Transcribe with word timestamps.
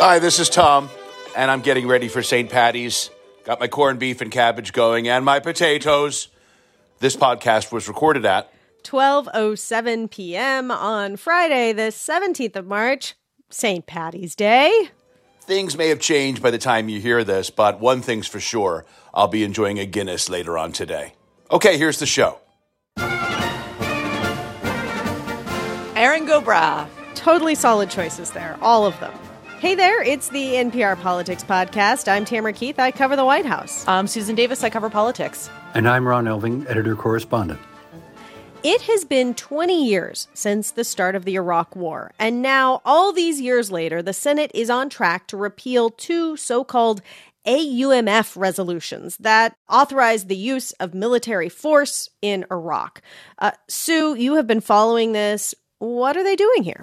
Hi, 0.00 0.20
this 0.20 0.38
is 0.38 0.48
Tom, 0.48 0.88
and 1.36 1.50
I'm 1.50 1.60
getting 1.60 1.88
ready 1.88 2.06
for 2.06 2.22
St. 2.22 2.48
Patty's. 2.48 3.10
Got 3.42 3.58
my 3.58 3.66
corned 3.66 3.98
beef 3.98 4.20
and 4.20 4.30
cabbage 4.30 4.72
going 4.72 5.08
and 5.08 5.24
my 5.24 5.40
potatoes. 5.40 6.28
This 7.00 7.16
podcast 7.16 7.72
was 7.72 7.88
recorded 7.88 8.24
at 8.24 8.48
12:07 8.84 10.08
p.m. 10.08 10.70
on 10.70 11.16
Friday, 11.16 11.72
the 11.72 11.90
17th 11.90 12.54
of 12.54 12.66
March, 12.68 13.16
St. 13.50 13.86
Patty's 13.86 14.36
Day. 14.36 14.90
Things 15.40 15.76
may 15.76 15.88
have 15.88 15.98
changed 15.98 16.40
by 16.40 16.52
the 16.52 16.58
time 16.58 16.88
you 16.88 17.00
hear 17.00 17.24
this, 17.24 17.50
but 17.50 17.80
one 17.80 18.00
thing's 18.00 18.28
for 18.28 18.38
sure 18.38 18.86
I'll 19.12 19.26
be 19.26 19.42
enjoying 19.42 19.80
a 19.80 19.84
Guinness 19.84 20.28
later 20.28 20.56
on 20.56 20.70
today. 20.70 21.14
Okay, 21.50 21.76
here's 21.76 21.98
the 21.98 22.06
show. 22.06 22.38
Erin 25.96 26.24
go 26.24 26.40
Bragh. 26.40 26.88
Totally 27.16 27.56
solid 27.56 27.90
choices 27.90 28.30
there, 28.30 28.56
all 28.62 28.86
of 28.86 28.98
them. 29.00 29.12
Hey 29.60 29.74
there, 29.74 30.00
it's 30.00 30.28
the 30.28 30.52
NPR 30.54 31.00
Politics 31.00 31.42
Podcast. 31.42 32.06
I'm 32.06 32.24
Tamara 32.24 32.52
Keith. 32.52 32.78
I 32.78 32.92
cover 32.92 33.16
the 33.16 33.24
White 33.24 33.44
House. 33.44 33.84
I'm 33.88 34.06
Susan 34.06 34.36
Davis. 34.36 34.62
I 34.62 34.70
cover 34.70 34.88
politics. 34.88 35.50
And 35.74 35.88
I'm 35.88 36.06
Ron 36.06 36.26
Elving, 36.26 36.64
editor 36.70 36.94
correspondent. 36.94 37.58
It 38.62 38.82
has 38.82 39.04
been 39.04 39.34
20 39.34 39.84
years 39.84 40.28
since 40.32 40.70
the 40.70 40.84
start 40.84 41.16
of 41.16 41.24
the 41.24 41.34
Iraq 41.34 41.74
War, 41.74 42.12
and 42.20 42.40
now, 42.40 42.80
all 42.84 43.12
these 43.12 43.40
years 43.40 43.72
later, 43.72 44.00
the 44.00 44.12
Senate 44.12 44.52
is 44.54 44.70
on 44.70 44.88
track 44.90 45.26
to 45.26 45.36
repeal 45.36 45.90
two 45.90 46.36
so 46.36 46.62
called 46.62 47.02
AUMF 47.44 48.36
resolutions 48.36 49.16
that 49.16 49.56
authorize 49.68 50.26
the 50.26 50.36
use 50.36 50.70
of 50.74 50.94
military 50.94 51.48
force 51.48 52.08
in 52.22 52.46
Iraq. 52.48 53.02
Uh, 53.40 53.50
Sue, 53.66 54.14
you 54.14 54.36
have 54.36 54.46
been 54.46 54.60
following 54.60 55.10
this. 55.10 55.52
What 55.80 56.16
are 56.16 56.22
they 56.22 56.36
doing 56.36 56.62
here? 56.62 56.80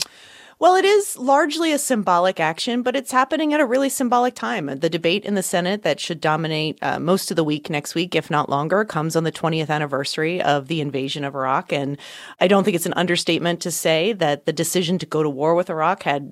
Well, 0.58 0.76
it 0.76 0.86
is 0.86 1.18
largely 1.18 1.74
a 1.74 1.78
symbolic 1.78 2.40
action, 2.40 2.82
but 2.82 2.96
it's 2.96 3.12
happening 3.12 3.54
at 3.54 3.60
a 3.60 3.66
really 3.66 3.90
symbolic 3.90 4.36
time. 4.36 4.68
The 4.68 4.90
debate 4.90 5.26
in 5.26 5.36
the 5.36 5.44
Senate 5.44 5.84
that 5.84 6.00
should 6.00 6.22
dominate 6.22 6.80
uh, 6.82 6.98
most 6.98 7.30
of 7.30 7.36
the 7.36 7.44
week 7.44 7.70
next 7.70 7.94
week, 7.94 8.16
if 8.16 8.32
not 8.32 8.50
longer, 8.50 8.86
comes 8.86 9.18
on 9.18 9.26
the 9.26 9.34
20th 9.34 9.70
anniversary 9.70 10.42
of 10.42 10.70
the 10.70 10.80
invasion 10.80 11.26
of 11.26 11.36
Iraq. 11.36 11.74
And 11.74 11.98
I 12.40 12.48
don't 12.48 12.64
think 12.64 12.76
it's 12.76 12.86
an 12.86 12.94
understatement 12.94 13.60
to 13.62 13.72
say 13.72 14.14
that 14.14 14.46
the 14.46 14.54
decision 14.54 14.98
to 15.00 15.06
go 15.06 15.22
to 15.24 15.30
war 15.30 15.56
with 15.56 15.70
Iraq 15.70 16.04
had 16.04 16.32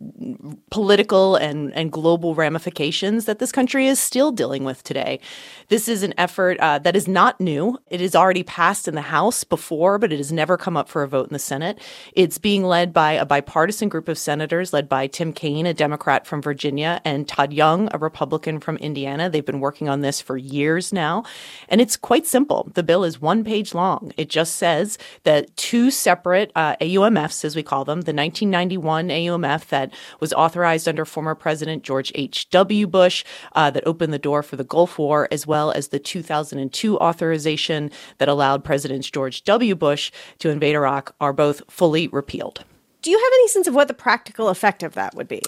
political 0.71 1.35
and, 1.35 1.73
and 1.73 1.91
global 1.91 2.33
ramifications 2.33 3.25
that 3.25 3.39
this 3.39 3.51
country 3.51 3.87
is 3.87 3.99
still 3.99 4.31
dealing 4.31 4.63
with 4.63 4.83
today. 4.83 5.19
This 5.67 5.89
is 5.89 6.01
an 6.01 6.13
effort 6.17 6.57
uh, 6.61 6.79
that 6.79 6.95
is 6.95 7.09
not 7.09 7.41
new. 7.41 7.77
It 7.89 7.99
is 7.99 8.15
already 8.15 8.43
passed 8.43 8.87
in 8.87 8.95
the 8.95 9.01
House 9.01 9.43
before, 9.43 9.99
but 9.99 10.13
it 10.13 10.17
has 10.17 10.31
never 10.31 10.55
come 10.55 10.77
up 10.77 10.87
for 10.87 11.03
a 11.03 11.09
vote 11.09 11.27
in 11.27 11.33
the 11.33 11.39
Senate. 11.39 11.77
It's 12.13 12.37
being 12.37 12.63
led 12.63 12.93
by 12.93 13.11
a 13.11 13.25
bipartisan 13.25 13.89
group 13.89 14.07
of 14.07 14.12
of 14.13 14.17
senators 14.19 14.71
led 14.71 14.87
by 14.87 15.07
Tim 15.07 15.33
Kaine, 15.33 15.65
a 15.65 15.73
Democrat 15.73 16.27
from 16.27 16.39
Virginia, 16.39 17.01
and 17.03 17.27
Todd 17.27 17.51
Young, 17.51 17.89
a 17.91 17.97
Republican 17.97 18.59
from 18.59 18.77
Indiana. 18.77 19.27
They've 19.27 19.43
been 19.43 19.59
working 19.59 19.89
on 19.89 20.01
this 20.01 20.21
for 20.21 20.37
years 20.37 20.93
now. 20.93 21.23
And 21.67 21.81
it's 21.81 21.97
quite 21.97 22.27
simple. 22.27 22.69
The 22.75 22.83
bill 22.83 23.03
is 23.03 23.19
one 23.19 23.43
page 23.43 23.73
long. 23.73 24.13
It 24.15 24.29
just 24.29 24.55
says 24.55 24.99
that 25.23 25.57
two 25.57 25.89
separate 25.89 26.51
uh, 26.55 26.75
AUMFs, 26.75 27.43
as 27.43 27.55
we 27.55 27.63
call 27.63 27.85
them, 27.85 28.01
the 28.01 28.13
1991 28.13 29.09
AUMF 29.09 29.67
that 29.69 29.91
was 30.19 30.31
authorized 30.31 30.87
under 30.87 31.05
former 31.05 31.33
President 31.33 31.83
George 31.83 32.11
H.W. 32.13 32.85
Bush, 32.85 33.25
uh, 33.53 33.71
that 33.71 33.87
opened 33.87 34.13
the 34.13 34.19
door 34.19 34.43
for 34.43 34.57
the 34.57 34.63
Gulf 34.63 34.99
War, 34.99 35.27
as 35.31 35.47
well 35.47 35.71
as 35.71 35.87
the 35.87 35.99
2002 35.99 36.99
authorization 36.99 37.89
that 38.19 38.29
allowed 38.29 38.63
President 38.63 39.03
George 39.11 39.43
W. 39.43 39.73
Bush 39.73 40.11
to 40.37 40.49
invade 40.49 40.75
Iraq, 40.75 41.15
are 41.19 41.33
both 41.33 41.63
fully 41.67 42.07
repealed. 42.09 42.63
Do 43.03 43.11
you 43.11 43.17
have 43.17 43.31
any 43.33 43.47
sense 43.49 43.67
of 43.67 43.75
what 43.75 43.89
the 43.89 43.93
practical 43.93 44.47
effect 44.47 44.81
of 44.81 44.93
that 44.93 45.13
would 45.13 45.27
be? 45.27 45.41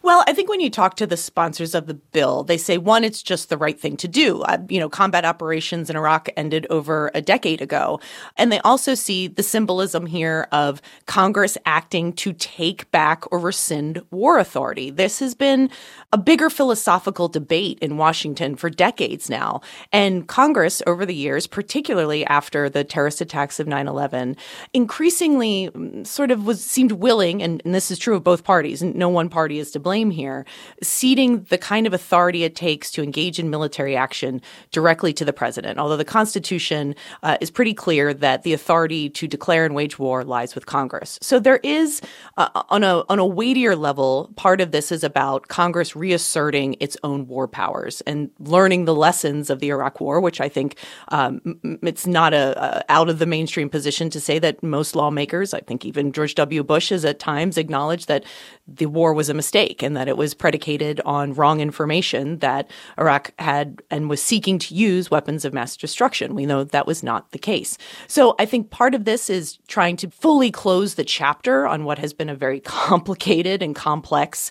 Well, 0.00 0.22
I 0.28 0.32
think 0.32 0.48
when 0.48 0.60
you 0.60 0.70
talk 0.70 0.94
to 0.96 1.08
the 1.08 1.16
sponsors 1.16 1.74
of 1.74 1.88
the 1.88 1.94
bill, 1.94 2.44
they 2.44 2.56
say 2.56 2.78
one, 2.78 3.02
it's 3.02 3.20
just 3.20 3.48
the 3.48 3.58
right 3.58 3.78
thing 3.78 3.96
to 3.96 4.06
do. 4.06 4.42
Uh, 4.42 4.58
you 4.68 4.78
know, 4.78 4.88
combat 4.88 5.24
operations 5.24 5.90
in 5.90 5.96
Iraq 5.96 6.28
ended 6.36 6.68
over 6.70 7.10
a 7.12 7.20
decade 7.20 7.60
ago. 7.60 7.98
And 8.36 8.52
they 8.52 8.60
also 8.60 8.94
see 8.94 9.26
the 9.26 9.42
symbolism 9.42 10.06
here 10.06 10.46
of 10.52 10.80
Congress 11.06 11.58
acting 11.66 12.12
to 12.12 12.32
take 12.32 12.88
back 12.92 13.24
or 13.32 13.40
rescind 13.40 14.00
war 14.12 14.38
authority. 14.38 14.90
This 14.90 15.18
has 15.18 15.34
been 15.34 15.68
a 16.12 16.18
bigger 16.18 16.48
philosophical 16.48 17.26
debate 17.26 17.80
in 17.80 17.96
Washington 17.96 18.54
for 18.54 18.70
decades 18.70 19.28
now. 19.28 19.62
And 19.92 20.28
Congress 20.28 20.80
over 20.86 21.04
the 21.04 21.14
years, 21.14 21.48
particularly 21.48 22.24
after 22.26 22.70
the 22.70 22.84
terrorist 22.84 23.20
attacks 23.20 23.58
of 23.58 23.66
9 23.66 23.88
11, 23.88 24.36
increasingly 24.72 25.70
mm, 25.70 26.06
sort 26.06 26.30
of 26.30 26.46
was 26.46 26.64
seemed 26.64 26.99
willing, 27.00 27.42
and, 27.42 27.62
and, 27.64 27.74
this 27.74 27.90
is 27.90 27.98
true 27.98 28.14
of 28.14 28.22
both 28.22 28.44
parties, 28.44 28.82
and 28.82 28.94
no 28.94 29.08
one 29.08 29.28
party 29.28 29.58
is 29.58 29.70
to 29.70 29.80
blame 29.80 30.10
here, 30.10 30.44
ceding 30.82 31.42
the 31.44 31.58
kind 31.58 31.86
of 31.86 31.94
authority 31.94 32.44
it 32.44 32.54
takes 32.54 32.90
to 32.92 33.02
engage 33.02 33.38
in 33.38 33.48
military 33.48 33.96
action 33.96 34.40
directly 34.70 35.12
to 35.14 35.24
the 35.24 35.32
president. 35.32 35.78
Although 35.78 35.96
the 35.96 36.04
Constitution 36.04 36.94
uh, 37.22 37.38
is 37.40 37.50
pretty 37.50 37.74
clear 37.74 38.12
that 38.12 38.42
the 38.42 38.52
authority 38.52 39.08
to 39.10 39.26
declare 39.26 39.64
and 39.64 39.74
wage 39.74 39.98
war 39.98 40.22
lies 40.24 40.54
with 40.54 40.66
Congress. 40.66 41.18
So 41.22 41.40
there 41.40 41.60
is, 41.62 42.02
uh, 42.36 42.62
on 42.68 42.84
a 42.84 43.02
on 43.08 43.18
a 43.18 43.26
weightier 43.26 43.74
level, 43.74 44.30
part 44.36 44.60
of 44.60 44.70
this 44.70 44.92
is 44.92 45.02
about 45.02 45.48
Congress 45.48 45.96
reasserting 45.96 46.76
its 46.80 46.96
own 47.02 47.26
war 47.26 47.48
powers 47.48 48.02
and 48.02 48.30
learning 48.38 48.84
the 48.84 48.94
lessons 48.94 49.48
of 49.48 49.60
the 49.60 49.68
Iraq 49.68 50.00
War, 50.00 50.20
which 50.20 50.40
I 50.40 50.48
think 50.48 50.76
um, 51.08 51.40
it's 51.82 52.06
not 52.06 52.34
a, 52.34 52.54
a 52.62 52.84
out 52.90 53.08
of 53.08 53.18
the 53.18 53.26
mainstream 53.26 53.70
position 53.70 54.10
to 54.10 54.20
say 54.20 54.38
that 54.38 54.62
most 54.62 54.94
lawmakers, 54.94 55.54
I 55.54 55.60
think 55.60 55.84
even 55.84 56.12
George 56.12 56.34
W. 56.34 56.62
Bush 56.62 56.89
at 56.92 57.18
times 57.18 57.56
acknowledged 57.56 58.08
that 58.08 58.24
the 58.66 58.86
war 58.86 59.12
was 59.12 59.28
a 59.28 59.34
mistake 59.34 59.82
and 59.82 59.96
that 59.96 60.08
it 60.08 60.16
was 60.16 60.34
predicated 60.34 61.00
on 61.04 61.34
wrong 61.34 61.60
information 61.60 62.38
that 62.38 62.70
Iraq 62.98 63.32
had 63.38 63.82
and 63.90 64.08
was 64.08 64.22
seeking 64.22 64.58
to 64.58 64.74
use 64.74 65.10
weapons 65.10 65.44
of 65.44 65.52
mass 65.52 65.76
destruction. 65.76 66.34
We 66.34 66.46
know 66.46 66.64
that 66.64 66.86
was 66.86 67.02
not 67.02 67.30
the 67.32 67.38
case. 67.38 67.78
So 68.06 68.34
I 68.38 68.46
think 68.46 68.70
part 68.70 68.94
of 68.94 69.04
this 69.04 69.28
is 69.30 69.58
trying 69.68 69.96
to 69.98 70.10
fully 70.10 70.50
close 70.50 70.94
the 70.94 71.04
chapter 71.04 71.66
on 71.66 71.84
what 71.84 71.98
has 71.98 72.12
been 72.12 72.28
a 72.28 72.34
very 72.34 72.60
complicated 72.64 73.62
and 73.62 73.74
complex 73.74 74.50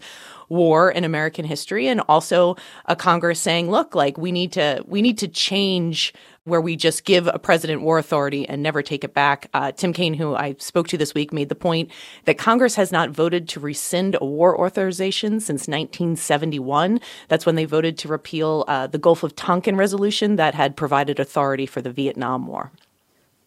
war 0.49 0.91
in 0.91 1.03
American 1.03 1.45
history 1.45 1.87
and 1.87 2.01
also 2.09 2.55
a 2.85 2.95
Congress 2.95 3.39
saying, 3.39 3.69
look, 3.69 3.95
like 3.95 4.17
we 4.17 4.31
need 4.31 4.51
to 4.53 4.83
we 4.87 5.01
need 5.01 5.17
to 5.19 5.27
change 5.27 6.13
where 6.49 6.61
we 6.61 6.75
just 6.75 7.05
give 7.05 7.27
a 7.27 7.39
president 7.39 7.81
war 7.81 7.97
authority 7.97 8.47
and 8.47 8.61
never 8.61 8.81
take 8.81 9.03
it 9.03 9.13
back. 9.13 9.49
Uh, 9.53 9.71
Tim 9.71 9.93
Kaine, 9.93 10.15
who 10.15 10.35
I 10.35 10.55
spoke 10.59 10.87
to 10.89 10.97
this 10.97 11.13
week, 11.13 11.31
made 11.31 11.49
the 11.49 11.55
point 11.55 11.91
that 12.25 12.37
Congress 12.37 12.75
has 12.75 12.91
not 12.91 13.11
voted 13.11 13.47
to 13.49 13.59
rescind 13.59 14.17
a 14.19 14.25
war 14.25 14.59
authorization 14.59 15.39
since 15.39 15.67
1971. 15.67 16.99
That's 17.27 17.45
when 17.45 17.55
they 17.55 17.65
voted 17.65 17.97
to 17.99 18.07
repeal 18.07 18.65
uh, 18.67 18.87
the 18.87 18.97
Gulf 18.97 19.23
of 19.23 19.35
Tonkin 19.35 19.75
resolution 19.75 20.35
that 20.35 20.55
had 20.55 20.75
provided 20.75 21.19
authority 21.19 21.65
for 21.65 21.81
the 21.81 21.91
Vietnam 21.91 22.47
War. 22.47 22.71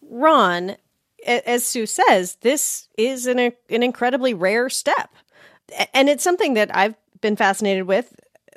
Ron, 0.09 0.75
as 1.25 1.63
Sue 1.63 1.85
says, 1.85 2.37
this 2.41 2.87
is 2.97 3.27
an, 3.27 3.39
an 3.39 3.53
incredibly 3.69 4.33
rare 4.33 4.69
step. 4.69 5.13
And 5.93 6.09
it's 6.09 6.23
something 6.23 6.53
that 6.55 6.75
I've 6.75 6.95
been 7.21 7.35
fascinated 7.35 7.87
with 7.87 8.15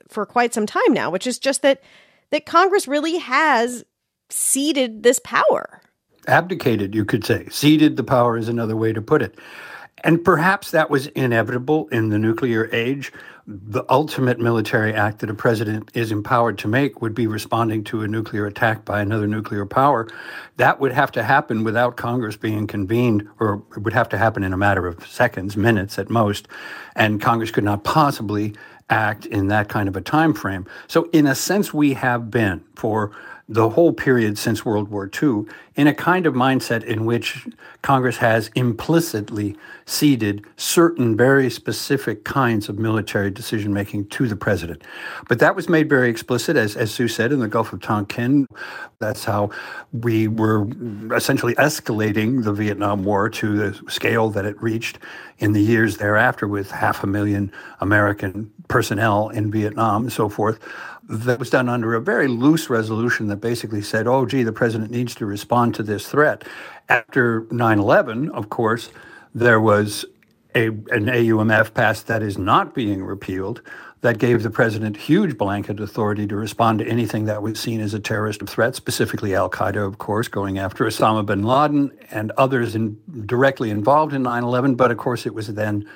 for 0.08 0.26
quite 0.26 0.54
some 0.54 0.66
time 0.66 0.92
now, 0.92 1.10
which 1.10 1.26
is 1.26 1.38
just 1.38 1.62
that 1.62 1.82
that 2.30 2.46
Congress 2.46 2.88
really 2.88 3.18
has 3.18 3.84
ceded 4.28 5.02
this 5.02 5.20
power. 5.20 5.80
Abdicated, 6.26 6.94
you 6.94 7.04
could 7.04 7.24
say. 7.24 7.48
Ceded 7.50 7.96
the 7.96 8.04
power 8.04 8.36
is 8.36 8.48
another 8.48 8.76
way 8.76 8.92
to 8.92 9.00
put 9.00 9.22
it. 9.22 9.38
And 10.04 10.24
perhaps 10.24 10.70
that 10.72 10.90
was 10.90 11.06
inevitable 11.08 11.88
in 11.88 12.10
the 12.10 12.18
nuclear 12.18 12.68
age. 12.72 13.12
The 13.46 13.84
ultimate 13.88 14.38
military 14.38 14.92
act 14.92 15.20
that 15.20 15.30
a 15.30 15.34
president 15.34 15.90
is 15.94 16.12
empowered 16.12 16.58
to 16.58 16.68
make 16.68 17.00
would 17.00 17.14
be 17.14 17.26
responding 17.26 17.82
to 17.84 18.02
a 18.02 18.08
nuclear 18.08 18.46
attack 18.46 18.84
by 18.84 19.00
another 19.00 19.26
nuclear 19.26 19.64
power. 19.64 20.06
That 20.58 20.80
would 20.80 20.92
have 20.92 21.12
to 21.12 21.22
happen 21.22 21.64
without 21.64 21.96
Congress 21.96 22.36
being 22.36 22.66
convened, 22.66 23.26
or 23.40 23.62
it 23.76 23.84
would 23.84 23.94
have 23.94 24.08
to 24.10 24.18
happen 24.18 24.42
in 24.42 24.52
a 24.52 24.56
matter 24.56 24.86
of 24.86 25.06
seconds, 25.06 25.56
minutes 25.56 25.98
at 25.98 26.10
most. 26.10 26.46
And 26.94 27.20
Congress 27.20 27.50
could 27.50 27.64
not 27.64 27.84
possibly 27.84 28.54
act 28.90 29.26
in 29.26 29.48
that 29.48 29.68
kind 29.68 29.88
of 29.88 29.96
a 29.96 30.00
time 30.00 30.34
frame. 30.34 30.66
So, 30.88 31.08
in 31.12 31.26
a 31.26 31.34
sense, 31.34 31.72
we 31.72 31.94
have 31.94 32.30
been 32.30 32.64
for 32.74 33.12
the 33.48 33.70
whole 33.70 33.92
period 33.92 34.36
since 34.38 34.64
World 34.64 34.88
War 34.88 35.08
II 35.22 35.44
in 35.76 35.86
a 35.86 35.94
kind 35.94 36.26
of 36.26 36.34
mindset 36.34 36.82
in 36.82 37.04
which 37.04 37.46
Congress 37.82 38.16
has 38.16 38.50
implicitly 38.56 39.56
ceded 39.84 40.44
certain 40.56 41.16
very 41.16 41.48
specific 41.48 42.24
kinds 42.24 42.68
of 42.68 42.78
military 42.78 43.30
decision 43.30 43.72
making 43.72 44.08
to 44.08 44.26
the 44.26 44.34
president. 44.34 44.82
But 45.28 45.38
that 45.38 45.54
was 45.54 45.68
made 45.68 45.88
very 45.88 46.10
explicit, 46.10 46.56
as, 46.56 46.76
as 46.76 46.92
Sue 46.92 47.06
said, 47.06 47.30
in 47.30 47.38
the 47.38 47.46
Gulf 47.46 47.72
of 47.72 47.80
Tonkin. 47.80 48.48
That's 48.98 49.24
how 49.24 49.50
we 49.92 50.26
were 50.26 50.66
essentially 51.14 51.54
escalating 51.54 52.42
the 52.42 52.52
Vietnam 52.52 53.04
War 53.04 53.28
to 53.30 53.56
the 53.56 53.90
scale 53.90 54.28
that 54.30 54.44
it 54.44 54.60
reached 54.60 54.98
in 55.38 55.52
the 55.52 55.60
years 55.60 55.98
thereafter, 55.98 56.48
with 56.48 56.70
half 56.70 57.04
a 57.04 57.06
million 57.06 57.52
American 57.80 58.50
personnel 58.68 59.28
in 59.28 59.52
Vietnam 59.52 60.04
and 60.04 60.12
so 60.12 60.28
forth 60.28 60.58
that 61.08 61.38
was 61.38 61.50
done 61.50 61.68
under 61.68 61.94
a 61.94 62.00
very 62.00 62.28
loose 62.28 62.68
resolution 62.68 63.28
that 63.28 63.36
basically 63.36 63.82
said, 63.82 64.06
oh, 64.06 64.26
gee, 64.26 64.42
the 64.42 64.52
president 64.52 64.90
needs 64.90 65.14
to 65.16 65.26
respond 65.26 65.74
to 65.76 65.82
this 65.82 66.08
threat. 66.08 66.44
After 66.88 67.46
9 67.50 67.78
11, 67.78 68.30
of 68.30 68.48
course, 68.48 68.90
there 69.34 69.60
was 69.60 70.04
a, 70.54 70.66
an 70.68 71.06
AUMF 71.06 71.74
passed 71.74 72.06
that 72.06 72.22
is 72.22 72.38
not 72.38 72.74
being 72.74 73.04
repealed 73.04 73.62
that 74.02 74.18
gave 74.18 74.42
the 74.42 74.50
president 74.50 74.96
huge 74.96 75.36
blanket 75.36 75.80
authority 75.80 76.26
to 76.26 76.36
respond 76.36 76.78
to 76.78 76.86
anything 76.86 77.24
that 77.24 77.42
was 77.42 77.58
seen 77.58 77.80
as 77.80 77.94
a 77.94 77.98
terrorist 77.98 78.46
threat, 78.46 78.76
specifically 78.76 79.34
Al 79.34 79.50
Qaeda, 79.50 79.84
of 79.84 79.98
course, 79.98 80.28
going 80.28 80.58
after 80.58 80.84
Osama 80.84 81.24
bin 81.24 81.42
Laden 81.42 81.90
and 82.10 82.30
others 82.32 82.74
in, 82.74 83.00
directly 83.26 83.70
involved 83.70 84.12
in 84.12 84.22
9 84.22 84.44
11. 84.44 84.74
But 84.74 84.90
of 84.90 84.98
course, 84.98 85.26
it 85.26 85.34
was 85.34 85.48
then 85.48 85.88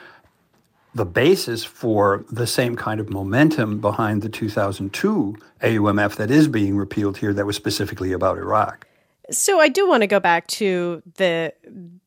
the 0.94 1.04
basis 1.04 1.64
for 1.64 2.24
the 2.30 2.46
same 2.46 2.76
kind 2.76 3.00
of 3.00 3.10
momentum 3.10 3.80
behind 3.80 4.22
the 4.22 4.28
2002 4.28 5.36
AUMF 5.62 6.16
that 6.16 6.30
is 6.30 6.48
being 6.48 6.76
repealed 6.76 7.18
here 7.18 7.32
that 7.32 7.46
was 7.46 7.56
specifically 7.56 8.12
about 8.12 8.38
Iraq. 8.38 8.86
So 9.30 9.60
I 9.60 9.68
do 9.68 9.88
want 9.88 10.02
to 10.02 10.08
go 10.08 10.18
back 10.20 10.46
to 10.48 11.02
the 11.16 11.52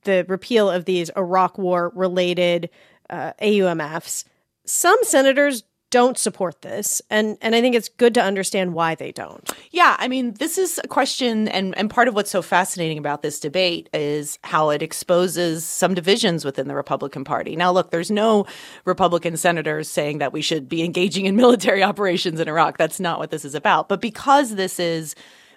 the 0.04 0.26
repeal 0.28 0.70
of 0.70 0.84
these 0.84 1.10
Iraq 1.16 1.58
War 1.58 1.92
related 1.96 2.70
uh, 3.10 3.32
AUMFs. 3.42 4.26
Some 4.66 4.98
senators 5.04 5.64
don't 5.94 6.18
support 6.18 6.64
this 6.64 7.04
and 7.12 7.38
and 7.40 7.54
I 7.54 7.62
think 7.62 7.76
it's 7.76 7.88
good 7.88 8.16
to 8.16 8.22
understand 8.22 8.74
why 8.74 8.96
they 8.96 9.12
don't. 9.12 9.48
Yeah, 9.70 9.96
I 10.00 10.08
mean, 10.08 10.34
this 10.40 10.58
is 10.58 10.80
a 10.84 10.88
question 10.88 11.48
and 11.48 11.78
and 11.78 11.88
part 11.88 12.08
of 12.08 12.16
what's 12.16 12.32
so 12.32 12.42
fascinating 12.42 12.98
about 12.98 13.22
this 13.22 13.40
debate 13.40 13.90
is 13.94 14.40
how 14.44 14.72
it 14.72 14.82
exposes 14.82 15.64
some 15.64 15.94
divisions 15.94 16.44
within 16.44 16.68
the 16.68 16.74
Republican 16.74 17.24
Party. 17.24 17.56
Now, 17.56 17.72
look, 17.72 17.92
there's 17.92 18.10
no 18.10 18.48
Republican 18.86 19.38
senators 19.38 19.88
saying 19.88 20.18
that 20.18 20.34
we 20.34 20.42
should 20.42 20.68
be 20.68 20.82
engaging 20.82 21.28
in 21.28 21.36
military 21.44 21.84
operations 21.84 22.40
in 22.40 22.48
Iraq. 22.48 22.80
That's 22.80 23.00
not 23.00 23.20
what 23.20 23.30
this 23.30 23.46
is 23.46 23.54
about. 23.54 23.88
But 23.88 24.02
because 24.02 24.56
this 24.56 24.80
is 24.80 25.14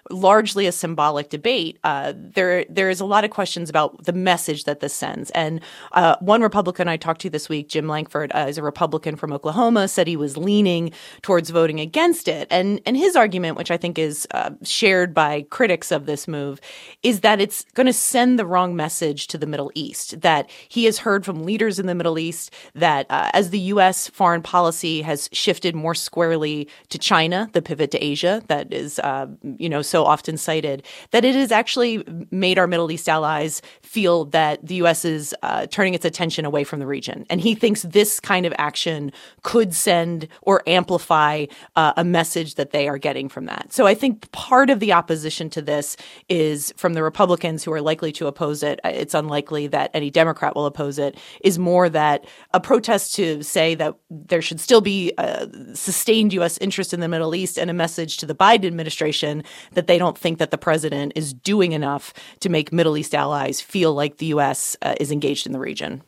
largely 0.09 0.67
a 0.67 0.71
symbolic 0.71 1.29
debate, 1.29 1.79
uh, 1.83 2.13
there 2.15 2.65
there 2.69 2.89
is 2.89 2.99
a 2.99 3.05
lot 3.05 3.23
of 3.23 3.31
questions 3.31 3.69
about 3.69 4.05
the 4.05 4.13
message 4.13 4.63
that 4.65 4.79
this 4.79 4.93
sends. 4.93 5.29
And 5.31 5.61
uh, 5.91 6.15
one 6.19 6.41
Republican 6.41 6.87
I 6.87 6.97
talked 6.97 7.21
to 7.21 7.29
this 7.29 7.49
week, 7.49 7.69
Jim 7.69 7.87
Lankford, 7.87 8.31
uh, 8.33 8.45
is 8.47 8.57
a 8.57 8.63
Republican 8.63 9.15
from 9.15 9.33
Oklahoma, 9.33 9.87
said 9.87 10.07
he 10.07 10.17
was 10.17 10.37
leaning 10.37 10.91
towards 11.21 11.49
voting 11.49 11.79
against 11.79 12.27
it. 12.27 12.47
And 12.51 12.81
and 12.85 12.97
his 12.97 13.15
argument, 13.15 13.57
which 13.57 13.71
I 13.71 13.77
think 13.77 13.97
is 13.97 14.27
uh, 14.31 14.51
shared 14.63 15.13
by 15.13 15.43
critics 15.49 15.91
of 15.91 16.05
this 16.05 16.27
move, 16.27 16.59
is 17.03 17.21
that 17.21 17.41
it's 17.41 17.65
going 17.73 17.87
to 17.87 17.93
send 17.93 18.37
the 18.37 18.45
wrong 18.45 18.75
message 18.75 19.27
to 19.27 19.37
the 19.37 19.47
Middle 19.47 19.71
East. 19.75 20.21
That 20.21 20.49
he 20.67 20.85
has 20.85 20.99
heard 20.99 21.25
from 21.25 21.43
leaders 21.43 21.79
in 21.79 21.85
the 21.85 21.95
Middle 21.95 22.19
East 22.19 22.53
that 22.75 23.05
uh, 23.09 23.29
as 23.33 23.49
the 23.49 23.59
U.S. 23.59 24.09
foreign 24.09 24.41
policy 24.41 25.01
has 25.01 25.29
shifted 25.31 25.75
more 25.75 25.95
squarely 25.95 26.67
to 26.89 26.97
China, 26.97 27.49
the 27.53 27.61
pivot 27.61 27.91
to 27.91 28.03
Asia, 28.03 28.41
that 28.47 28.73
is, 28.73 28.99
uh, 28.99 29.27
you 29.57 29.69
know, 29.69 29.81
so 29.81 29.96
so 29.97 30.05
often 30.05 30.37
cited, 30.37 30.83
that 31.09 31.25
it 31.25 31.33
has 31.33 31.51
actually 31.51 32.03
made 32.29 32.59
our 32.59 32.67
Middle 32.67 32.91
East 32.91 33.09
allies 33.09 33.63
feel 33.81 34.25
that 34.25 34.63
the 34.63 34.75
U.S. 34.75 35.03
is 35.05 35.33
uh, 35.41 35.65
turning 35.71 35.95
its 35.95 36.05
attention 36.05 36.45
away 36.45 36.63
from 36.63 36.79
the 36.79 36.85
region. 36.85 37.25
And 37.31 37.41
he 37.41 37.55
thinks 37.55 37.81
this 37.81 38.19
kind 38.19 38.45
of 38.45 38.53
action 38.59 39.11
could 39.41 39.73
send 39.73 40.27
or 40.43 40.61
amplify 40.67 41.47
uh, 41.75 41.93
a 41.97 42.03
message 42.03 42.55
that 42.55 42.69
they 42.69 42.87
are 42.87 42.99
getting 42.99 43.27
from 43.27 43.45
that. 43.45 43.73
So 43.73 43.87
I 43.87 43.95
think 43.95 44.31
part 44.31 44.69
of 44.69 44.79
the 44.79 44.93
opposition 44.93 45.49
to 45.49 45.63
this 45.63 45.97
is 46.29 46.71
from 46.77 46.93
the 46.93 47.01
Republicans 47.01 47.63
who 47.63 47.73
are 47.73 47.81
likely 47.81 48.11
to 48.11 48.27
oppose 48.27 48.61
it. 48.61 48.79
It's 48.83 49.15
unlikely 49.15 49.65
that 49.67 49.89
any 49.95 50.11
Democrat 50.11 50.55
will 50.55 50.67
oppose 50.67 50.99
it, 50.99 51.17
is 51.41 51.57
more 51.57 51.89
that 51.89 52.23
a 52.53 52.59
protest 52.59 53.15
to 53.15 53.41
say 53.41 53.73
that 53.73 53.95
there 54.11 54.43
should 54.43 54.59
still 54.59 54.81
be 54.81 55.11
a 55.17 55.49
sustained 55.73 56.33
U.S. 56.33 56.59
interest 56.59 56.93
in 56.93 56.99
the 56.99 57.07
Middle 57.07 57.33
East 57.33 57.57
and 57.57 57.71
a 57.71 57.73
message 57.73 58.17
to 58.17 58.27
the 58.27 58.35
Biden 58.35 58.67
administration 58.67 59.43
that 59.71 59.86
they 59.87 59.97
don't 59.97 60.17
think 60.17 60.39
that 60.39 60.51
the 60.51 60.57
president 60.57 61.13
is 61.15 61.33
doing 61.33 61.71
enough 61.71 62.13
to 62.41 62.49
make 62.49 62.71
Middle 62.71 62.97
East 62.97 63.15
allies 63.15 63.61
feel 63.61 63.93
like 63.93 64.17
the 64.17 64.27
U.S. 64.27 64.77
Uh, 64.81 64.95
is 64.99 65.11
engaged 65.11 65.45
in 65.45 65.53
the 65.53 65.59
region. 65.59 66.01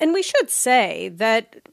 And 0.00 0.12
we 0.12 0.22
should 0.22 0.50
say 0.50 1.10
that 1.14 1.68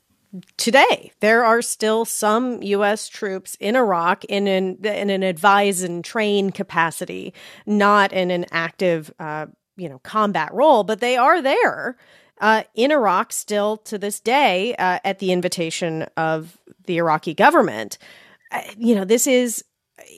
today 0.57 1.12
there 1.19 1.44
are 1.44 1.62
still 1.62 2.06
some 2.06 2.62
U.S. 2.62 3.09
troops 3.09 3.56
in 3.59 3.75
Iraq 3.75 4.24
in 4.25 4.48
an 4.48 4.77
in 4.83 5.09
an 5.09 5.24
advise 5.24 5.81
and 5.83 6.03
train 6.03 6.51
capacity, 6.51 7.33
not 7.65 8.13
in 8.13 8.31
an 8.31 8.45
active, 8.51 9.13
uh, 9.19 9.47
you 9.75 9.89
know, 9.89 10.00
combat 10.00 10.54
role, 10.54 10.83
but 10.83 11.00
they 11.00 11.18
are 11.18 11.42
there. 11.42 11.97
Uh, 12.39 12.63
in 12.74 12.92
Iraq, 12.92 13.31
still 13.31 13.77
to 13.77 14.00
this 14.00 14.19
day, 14.19 14.75
uh, 14.77 14.97
at 15.04 15.19
the 15.19 15.31
invitation 15.31 16.04
of 16.18 16.57
the 16.86 16.97
Iraqi 16.97 17.36
government. 17.36 18.00
Uh, 18.51 18.62
you 18.77 18.95
know, 18.95 19.06
this 19.06 19.27
is 19.27 19.63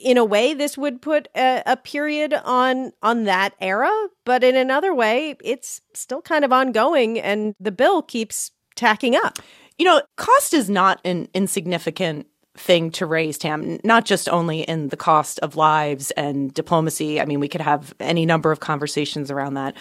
in 0.02 0.16
a 0.16 0.24
way 0.24 0.54
this 0.54 0.76
would 0.78 1.02
put 1.02 1.28
a, 1.36 1.62
a, 1.66 1.76
period 1.76 2.34
on 2.44 2.92
on 3.02 3.24
that 3.24 3.54
era 3.60 3.90
but 4.24 4.42
in 4.42 4.56
another 4.56 4.94
way 4.94 5.36
it's 5.42 5.80
still 5.92 6.22
kind 6.22 6.44
of 6.44 6.52
ongoing 6.52 7.20
and 7.20 7.54
the 7.60 7.72
bill 7.72 8.02
keeps 8.02 8.50
tacking 8.76 9.16
up. 9.16 9.38
You 9.78 9.84
know 9.84 10.02
cost 10.16 10.54
is 10.54 10.70
not 10.70 11.00
an 11.04 11.28
insignificant 11.34 12.26
thing 12.56 12.90
to 12.92 13.04
raise 13.04 13.36
tam 13.36 13.78
not 13.82 14.04
just 14.04 14.28
only 14.28 14.60
in 14.60 14.88
the 14.88 14.96
cost 14.96 15.40
of 15.40 15.56
lives 15.56 16.10
and 16.12 16.54
diplomacy. 16.54 17.20
I 17.20 17.24
mean 17.24 17.40
we 17.40 17.48
could 17.48 17.60
have 17.60 17.94
any 18.00 18.24
number 18.26 18.52
of 18.52 18.60
conversations 18.60 19.30
around 19.30 19.54
that 19.54 19.76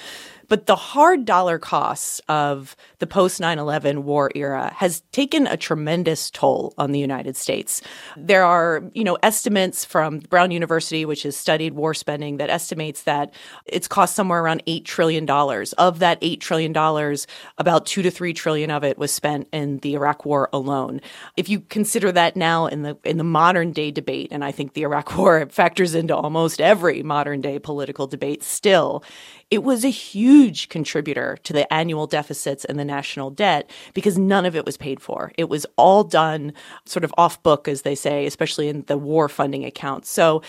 but 0.50 0.66
the 0.66 0.75
hard 0.75 1.25
dollar 1.25 1.60
costs 1.60 2.22
of 2.28 2.75
the 3.00 3.07
post 3.07 3.40
9 3.40 3.60
11 3.60 4.04
war 4.04 4.31
era 4.36 4.74
has 4.78 5.01
taken 5.12 5.48
a 5.48 5.57
tremendous 5.57 6.30
toll 6.30 6.74
on 6.78 6.92
the 6.92 7.00
United 7.00 7.36
States. 7.36 7.81
There 8.18 8.44
are, 8.44 8.84
you 8.94 9.04
know, 9.04 9.18
estimates 9.24 9.86
from 9.86 10.19
Brown 10.19 10.51
University, 10.51 11.06
which 11.06 11.24
has 11.24 11.36
studied 11.36 11.74
war 11.74 11.94
spending, 11.94 12.38
that 12.38 12.50
estimates 12.50 13.04
that 13.04 13.34
it's 13.66 13.88
cost 13.88 14.16
somewhere 14.16 14.42
around 14.42 14.63
$8 14.66 14.86
trillion. 14.86 15.30
Of 15.30 16.00
that 16.00 16.22
$8 16.22 16.40
trillion, 16.40 17.18
about 17.57 17.86
2 17.86 18.01
to 18.01 18.12
3 18.12 18.34
trillion 18.34 18.72
of 18.72 18.84
it 18.84 18.98
was 18.98 19.12
spent 19.12 19.48
in 19.51 19.78
the 19.80 19.94
Iraq 19.94 20.25
war 20.25 20.50
alone. 20.54 21.01
If 21.38 21.50
you 21.50 21.62
consider 21.62 22.12
that 22.12 22.36
now 22.36 22.68
in 22.68 22.84
the 22.84 22.98
in 23.04 23.18
the 23.18 23.24
modern 23.24 23.72
day 23.72 23.92
debate, 23.92 24.30
and 24.31 24.44
I 24.44 24.51
think 24.51 24.74
the 24.74 24.84
Iraq 24.84 25.18
war 25.18 25.48
factors 25.51 25.95
into 25.95 26.16
almost 26.16 26.62
every 26.62 27.04
modern 27.04 27.42
day 27.42 27.60
political 27.60 28.07
debate 28.07 28.44
still, 28.44 29.04
it 29.53 29.63
was 29.63 29.85
a 29.85 29.89
huge 29.89 30.67
contributor 30.69 31.38
to 31.44 31.53
the 31.53 31.71
annual 31.71 32.07
deficits 32.07 32.65
and 32.65 32.79
the 32.79 32.83
national 32.83 33.29
debt 33.29 33.69
because 33.94 34.17
none 34.17 34.47
of 34.47 34.55
it 34.55 34.65
was 34.65 34.77
paid 34.77 35.00
for. 35.00 35.31
It 35.38 35.47
was 35.47 35.67
all 35.75 36.03
done 36.03 36.53
sort 36.85 37.03
of 37.03 37.13
off 37.19 37.44
book, 37.44 37.67
as 37.67 37.83
they 37.83 37.94
say, 37.94 38.25
especially 38.25 38.67
in 38.67 38.81
the 38.88 38.97
war 38.97 39.29
funding 39.29 39.63
accounts. 39.63 40.09
So 40.09 40.41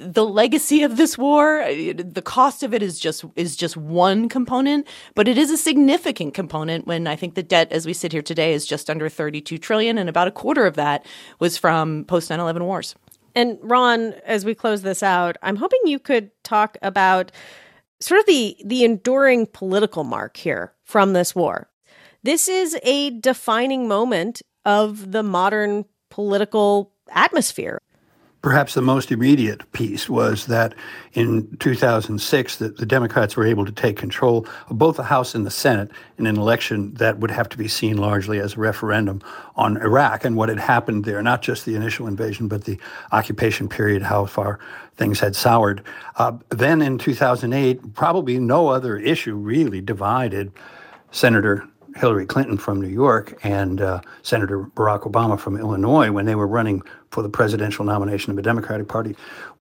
the 0.00 0.24
legacy 0.24 0.84
of 0.84 0.96
this 0.96 1.18
war, 1.18 1.64
the 1.66 2.22
cost 2.24 2.62
of 2.62 2.72
it 2.72 2.84
is 2.84 3.00
just 3.00 3.24
is 3.34 3.56
just 3.56 3.76
one 3.76 4.28
component, 4.28 4.86
but 5.16 5.26
it 5.26 5.36
is 5.36 5.50
a 5.50 5.56
significant 5.56 6.32
component 6.32 6.86
when 6.86 7.08
I 7.08 7.16
think 7.16 7.34
the 7.34 7.42
debt 7.42 7.72
as 7.72 7.84
we 7.84 7.92
sit 7.92 8.12
here 8.12 8.22
today 8.22 8.52
is 8.52 8.64
just 8.64 8.88
under 8.88 9.08
32 9.08 9.58
trillion 9.58 9.98
and 9.98 10.08
about 10.08 10.28
a 10.28 10.30
quarter 10.30 10.66
of 10.66 10.74
that 10.74 11.04
was 11.40 11.58
from 11.58 12.04
post 12.04 12.30
9/11 12.30 12.62
wars. 12.62 12.94
And 13.34 13.58
Ron, 13.60 14.12
as 14.24 14.44
we 14.44 14.54
close 14.54 14.82
this 14.82 15.02
out, 15.02 15.36
I'm 15.42 15.56
hoping 15.56 15.80
you 15.84 15.98
could 15.98 16.30
talk 16.44 16.78
about 16.80 17.32
sort 18.02 18.20
of 18.20 18.26
the 18.26 18.56
the 18.64 18.84
enduring 18.84 19.46
political 19.46 20.04
mark 20.04 20.36
here 20.36 20.72
from 20.84 21.12
this 21.12 21.34
war. 21.34 21.68
This 22.22 22.48
is 22.48 22.76
a 22.82 23.10
defining 23.10 23.88
moment 23.88 24.42
of 24.64 25.12
the 25.12 25.22
modern 25.22 25.84
political 26.10 26.92
atmosphere. 27.10 27.80
Perhaps 28.42 28.74
the 28.74 28.82
most 28.82 29.12
immediate 29.12 29.70
piece 29.70 30.08
was 30.08 30.46
that 30.46 30.74
in 31.12 31.56
2006 31.58 32.56
that 32.56 32.76
the 32.76 32.84
Democrats 32.84 33.36
were 33.36 33.46
able 33.46 33.64
to 33.64 33.70
take 33.70 33.96
control 33.96 34.44
of 34.68 34.76
both 34.76 34.96
the 34.96 35.04
House 35.04 35.36
and 35.36 35.46
the 35.46 35.50
Senate 35.50 35.92
in 36.18 36.26
an 36.26 36.36
election 36.36 36.92
that 36.94 37.18
would 37.18 37.30
have 37.30 37.48
to 37.50 37.56
be 37.56 37.68
seen 37.68 37.98
largely 37.98 38.40
as 38.40 38.54
a 38.54 38.58
referendum 38.58 39.22
on 39.54 39.76
Iraq 39.76 40.24
and 40.24 40.36
what 40.36 40.48
had 40.48 40.58
happened 40.58 41.04
there, 41.04 41.22
not 41.22 41.40
just 41.40 41.64
the 41.64 41.76
initial 41.76 42.08
invasion, 42.08 42.48
but 42.48 42.64
the 42.64 42.80
occupation 43.12 43.68
period, 43.68 44.02
how 44.02 44.26
far 44.26 44.58
things 44.96 45.20
had 45.20 45.36
soured. 45.36 45.84
Uh, 46.16 46.36
then 46.48 46.82
in 46.82 46.98
2008, 46.98 47.94
probably 47.94 48.40
no 48.40 48.66
other 48.66 48.98
issue 48.98 49.36
really 49.36 49.80
divided 49.80 50.52
Senator 51.12 51.68
Hillary 51.96 52.26
Clinton 52.26 52.56
from 52.56 52.80
New 52.80 52.88
York 52.88 53.38
and 53.42 53.80
uh, 53.80 54.00
Senator 54.22 54.64
Barack 54.64 55.02
Obama 55.02 55.38
from 55.38 55.56
Illinois 55.56 56.10
when 56.10 56.26
they 56.26 56.34
were 56.34 56.46
running 56.46 56.82
for 57.10 57.22
the 57.22 57.28
presidential 57.28 57.84
nomination 57.84 58.30
of 58.30 58.36
the 58.36 58.42
Democratic 58.42 58.88
Party 58.88 59.14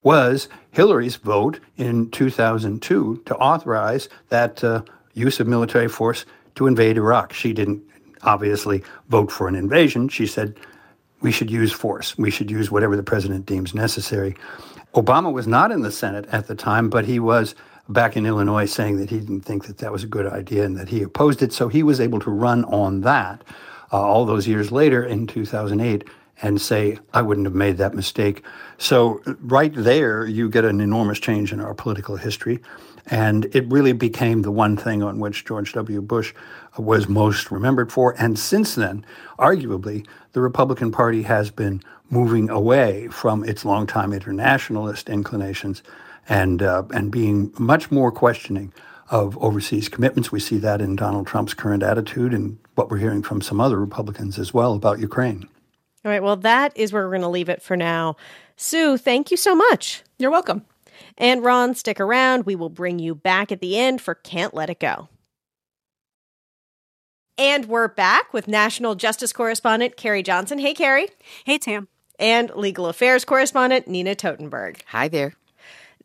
was 0.04 0.48
Hillary's 0.72 1.18
vote 1.18 1.60
in 1.78 2.10
2002 2.12 3.24
to 3.26 3.36
authorize 3.36 4.10
that 4.30 4.64
uh, 4.64 4.82
use 5.14 5.40
of 5.40 5.48
military 5.48 5.88
force 5.88 6.26
to 6.56 6.68
invade 6.68 6.98
Iraq. 6.98 7.34
She 7.34 7.54
didn't 7.54 7.84
obviously 8.24 8.84
vote 9.10 9.32
for 9.32 9.48
an 9.48 9.56
invasion. 9.56 10.08
She 10.10 10.28
said 10.28 10.56
we 11.22 11.32
should 11.32 11.52
use 11.52 11.72
force. 11.72 12.18
We 12.18 12.32
should 12.32 12.50
use 12.50 12.72
whatever 12.72 12.96
the 12.96 13.04
president 13.04 13.46
deems 13.46 13.74
necessary. 13.74 14.36
Obama 14.96 15.32
was 15.32 15.48
not 15.48 15.72
in 15.72 15.82
the 15.82 15.92
Senate 15.92 16.26
at 16.32 16.48
the 16.48 16.56
time, 16.56 16.90
but 16.90 17.06
he 17.06 17.20
was 17.20 17.56
back 17.94 18.18
in 18.18 18.26
Illinois 18.26 18.66
saying 18.66 18.98
that 18.98 19.10
he 19.10 19.20
didn't 19.20 19.42
think 19.42 19.66
that 19.66 19.80
that 19.80 19.92
was 19.92 20.04
a 20.04 20.08
good 20.08 20.28
idea 20.28 20.64
and 20.64 20.78
that 20.78 20.90
he 20.90 21.02
opposed 21.02 21.42
it. 21.42 21.54
So 21.54 21.68
he 21.68 21.84
was 21.84 22.00
able 22.00 22.20
to 22.20 22.30
run 22.30 22.64
on 22.66 23.02
that 23.02 23.44
uh, 23.92 24.02
all 24.02 24.26
those 24.26 24.48
years 24.48 24.72
later 24.72 25.04
in 25.04 25.28
2008 25.28 26.08
and 26.42 26.60
say, 26.60 26.98
I 27.14 27.22
wouldn't 27.22 27.46
have 27.46 27.56
made 27.56 27.78
that 27.78 27.94
mistake. 27.94 28.44
So, 28.78 29.22
right 29.42 29.72
there, 29.76 30.26
you 30.26 30.50
get 30.50 30.66
an 30.66 30.82
enormous 30.82 31.20
change 31.20 31.54
in 31.54 31.60
our 31.60 31.76
political 31.76 32.16
history. 32.16 32.60
And 33.08 33.46
it 33.56 33.68
really 33.68 33.94
became 33.94 34.42
the 34.42 34.52
one 34.52 34.78
thing 34.78 35.04
on 35.04 35.20
which 35.20 35.46
George 35.46 35.74
W. 35.74 36.02
Bush 36.02 36.34
was 36.78 37.08
most 37.08 37.52
remembered 37.52 37.92
for. 37.92 38.16
And 38.20 38.38
since 38.38 38.76
then, 38.76 39.06
arguably, 39.38 40.06
the 40.34 40.42
Republican 40.42 40.92
Party 40.92 41.24
has 41.24 41.52
been 41.52 41.82
moving 42.10 42.50
away 42.50 43.08
from 43.10 43.44
its 43.44 43.66
longtime 43.66 44.14
internationalist 44.14 45.10
inclinations 45.10 45.84
and, 46.32 46.64
uh, 46.64 46.84
and 46.94 47.12
being 47.12 47.54
much 47.60 47.92
more 47.92 48.12
questioning 48.12 48.74
of 49.10 49.38
overseas 49.40 49.90
commitments. 49.90 50.32
We 50.32 50.40
see 50.40 50.58
that 50.60 50.80
in 50.80 50.96
Donald 50.96 51.28
Trump's 51.28 51.54
current 51.54 51.84
attitude 51.84 52.34
and 52.34 52.58
what 52.76 52.90
we're 52.90 52.98
hearing 52.98 53.22
from 53.22 53.42
some 53.42 53.60
other 53.60 53.78
Republicans 53.78 54.40
as 54.40 54.54
well 54.54 54.74
about 54.74 55.00
Ukraine. 55.00 55.50
All 56.06 56.12
right, 56.12 56.24
well, 56.24 56.38
that 56.38 56.72
is 56.76 56.94
where 56.94 57.04
we're 57.04 57.12
going 57.12 57.22
to 57.22 57.28
leave 57.28 57.50
it 57.50 57.62
for 57.62 57.76
now. 57.76 58.16
Sue, 58.56 58.98
thank 58.98 59.30
you 59.30 59.38
so 59.38 59.54
much. 59.54 60.04
You're 60.18 60.32
welcome. 60.32 60.66
And 61.18 61.44
Ron, 61.44 61.76
stick 61.76 62.00
around. 62.00 62.46
We 62.46 62.56
will 62.56 62.70
bring 62.70 62.98
you 62.98 63.14
back 63.14 63.52
at 63.52 63.60
the 63.60 63.78
end 63.78 64.02
for 64.02 64.16
Can't 64.16 64.54
Let 64.54 64.70
It 64.70 64.80
Go. 64.80 65.10
And 67.38 67.66
we're 67.66 67.90
back 67.90 68.34
with 68.34 68.48
National 68.48 68.96
Justice 68.96 69.34
Correspondent 69.34 69.98
Carrie 69.98 70.24
Johnson. 70.24 70.60
Hey, 70.60 70.74
Carrie. 70.74 71.10
Hey, 71.44 71.58
Tam. 71.58 71.90
And 72.18 72.52
Legal 72.56 72.86
Affairs 72.86 73.26
Correspondent 73.26 73.88
Nina 73.88 74.16
Totenberg. 74.16 74.82
Hi 74.88 75.08
there. 75.08 75.34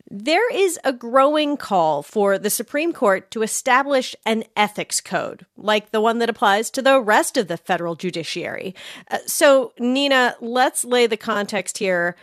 There 0.08 0.52
is 0.54 0.78
a 0.84 0.92
growing 0.92 1.56
call 1.56 2.02
for 2.02 2.38
the 2.38 2.50
Supreme 2.50 2.92
Court 2.92 3.30
to 3.32 3.42
establish 3.42 4.14
an 4.24 4.44
ethics 4.56 5.00
code, 5.00 5.46
like 5.56 5.90
the 5.90 6.00
one 6.00 6.20
that 6.20 6.30
applies 6.30 6.70
to 6.70 6.82
the 6.82 7.00
rest 7.00 7.36
of 7.36 7.48
the 7.48 7.56
federal 7.56 7.96
judiciary. 7.96 8.74
Uh, 9.10 9.18
so, 9.26 9.72
Nina, 9.78 10.36
let's 10.40 10.84
lay 10.84 11.06
the 11.06 11.16
context 11.16 11.78
here. 11.78 12.14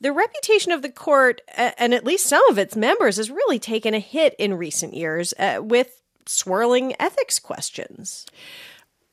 The 0.00 0.12
reputation 0.12 0.72
of 0.72 0.82
the 0.82 0.90
court, 0.90 1.42
and 1.56 1.92
at 1.92 2.04
least 2.04 2.26
some 2.26 2.46
of 2.50 2.58
its 2.58 2.76
members, 2.76 3.16
has 3.18 3.30
really 3.30 3.58
taken 3.58 3.92
a 3.94 3.98
hit 3.98 4.34
in 4.38 4.54
recent 4.54 4.94
years 4.94 5.34
uh, 5.38 5.60
with 5.62 6.02
swirling 6.26 6.94
ethics 7.00 7.38
questions. 7.38 8.26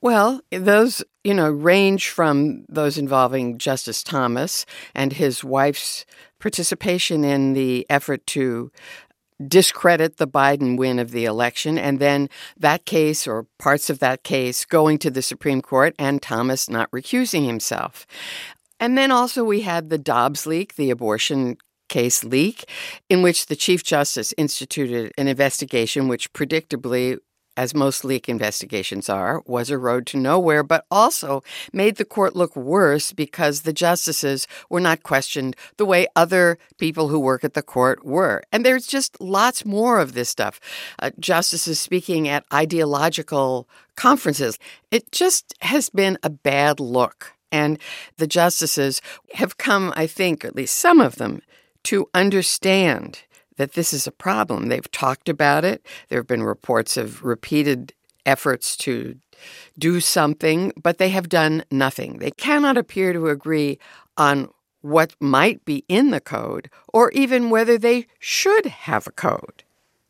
Well, 0.03 0.41
those, 0.51 1.01
you 1.23 1.33
know, 1.33 1.49
range 1.49 2.09
from 2.09 2.65
those 2.67 2.97
involving 2.97 3.57
Justice 3.57 4.03
Thomas 4.03 4.65
and 4.93 5.13
his 5.13 5.45
wife's 5.45 6.05
participation 6.41 7.23
in 7.23 7.53
the 7.53 7.85
effort 7.89 8.27
to 8.27 8.69
discredit 9.47 10.17
the 10.17 10.27
Biden 10.27 10.77
win 10.77 10.99
of 10.99 11.11
the 11.11 11.23
election, 11.23 11.77
and 11.77 11.99
then 11.99 12.27
that 12.57 12.85
case 12.85 13.25
or 13.25 13.47
parts 13.59 13.89
of 13.89 13.99
that 13.99 14.23
case 14.23 14.65
going 14.65 14.97
to 14.97 15.09
the 15.09 15.21
Supreme 15.21 15.61
Court 15.61 15.95
and 15.97 16.21
Thomas 16.21 16.69
not 16.69 16.91
recusing 16.91 17.45
himself. 17.45 18.05
And 18.81 18.97
then 18.97 19.09
also 19.09 19.45
we 19.45 19.61
had 19.61 19.89
the 19.89 19.97
Dobbs 19.97 20.45
leak, 20.45 20.75
the 20.75 20.89
abortion 20.89 21.55
case 21.87 22.25
leak, 22.25 22.69
in 23.07 23.21
which 23.21 23.45
the 23.45 23.55
Chief 23.55 23.85
Justice 23.85 24.33
instituted 24.37 25.13
an 25.17 25.29
investigation 25.29 26.09
which 26.09 26.33
predictably 26.33 27.19
as 27.55 27.73
most 27.73 28.03
leak 28.03 28.27
investigations 28.27 29.09
are, 29.09 29.43
was 29.45 29.69
a 29.69 29.77
road 29.77 30.05
to 30.07 30.17
nowhere, 30.17 30.63
but 30.63 30.85
also 30.89 31.43
made 31.71 31.97
the 31.97 32.05
court 32.05 32.35
look 32.35 32.55
worse 32.55 33.13
because 33.13 33.61
the 33.61 33.73
justices 33.73 34.47
were 34.69 34.79
not 34.79 35.03
questioned 35.03 35.55
the 35.77 35.85
way 35.85 36.07
other 36.15 36.57
people 36.77 37.09
who 37.09 37.19
work 37.19 37.43
at 37.43 37.53
the 37.53 37.61
court 37.61 38.05
were. 38.05 38.41
And 38.51 38.65
there's 38.65 38.87
just 38.87 39.19
lots 39.21 39.65
more 39.65 39.99
of 39.99 40.13
this 40.13 40.29
stuff. 40.29 40.59
Uh, 40.99 41.11
justices 41.19 41.79
speaking 41.79 42.27
at 42.27 42.45
ideological 42.51 43.67
conferences. 43.95 44.57
It 44.91 45.11
just 45.11 45.53
has 45.61 45.89
been 45.89 46.17
a 46.23 46.29
bad 46.29 46.79
look. 46.79 47.33
And 47.51 47.77
the 48.17 48.25
justices 48.25 49.01
have 49.35 49.57
come, 49.59 49.93
I 49.95 50.07
think, 50.07 50.43
at 50.43 50.55
least 50.55 50.75
some 50.75 50.99
of 50.99 51.17
them, 51.17 51.43
to 51.83 52.09
understand 52.13 53.21
that 53.57 53.73
this 53.73 53.93
is 53.93 54.07
a 54.07 54.11
problem. 54.11 54.67
They've 54.67 54.91
talked 54.91 55.29
about 55.29 55.65
it. 55.65 55.85
There 56.09 56.19
have 56.19 56.27
been 56.27 56.43
reports 56.43 56.97
of 56.97 57.23
repeated 57.23 57.93
efforts 58.25 58.75
to 58.77 59.17
do 59.77 59.99
something, 59.99 60.71
but 60.81 60.97
they 60.97 61.09
have 61.09 61.29
done 61.29 61.63
nothing. 61.71 62.19
They 62.19 62.31
cannot 62.31 62.77
appear 62.77 63.13
to 63.13 63.27
agree 63.27 63.79
on 64.17 64.49
what 64.81 65.15
might 65.19 65.63
be 65.65 65.85
in 65.87 66.11
the 66.11 66.19
code 66.19 66.69
or 66.93 67.11
even 67.11 67.49
whether 67.49 67.77
they 67.77 68.07
should 68.19 68.65
have 68.65 69.07
a 69.07 69.11
code. 69.11 69.63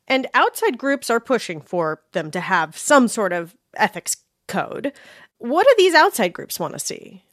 And 0.08 0.28
outside 0.34 0.78
groups 0.78 1.10
are 1.10 1.20
pushing 1.20 1.62
for 1.62 2.02
them 2.12 2.32
to 2.32 2.42
have 2.42 2.78
some 2.78 3.08
sort 3.08 3.34
of 3.34 3.56
ethics 3.76 4.18
code. 4.48 4.92
What 5.38 5.66
do 5.66 5.76
these 5.78 5.94
outside 5.94 6.34
groups 6.34 6.60
want 6.60 6.74
to 6.74 6.80
see? 6.80 7.24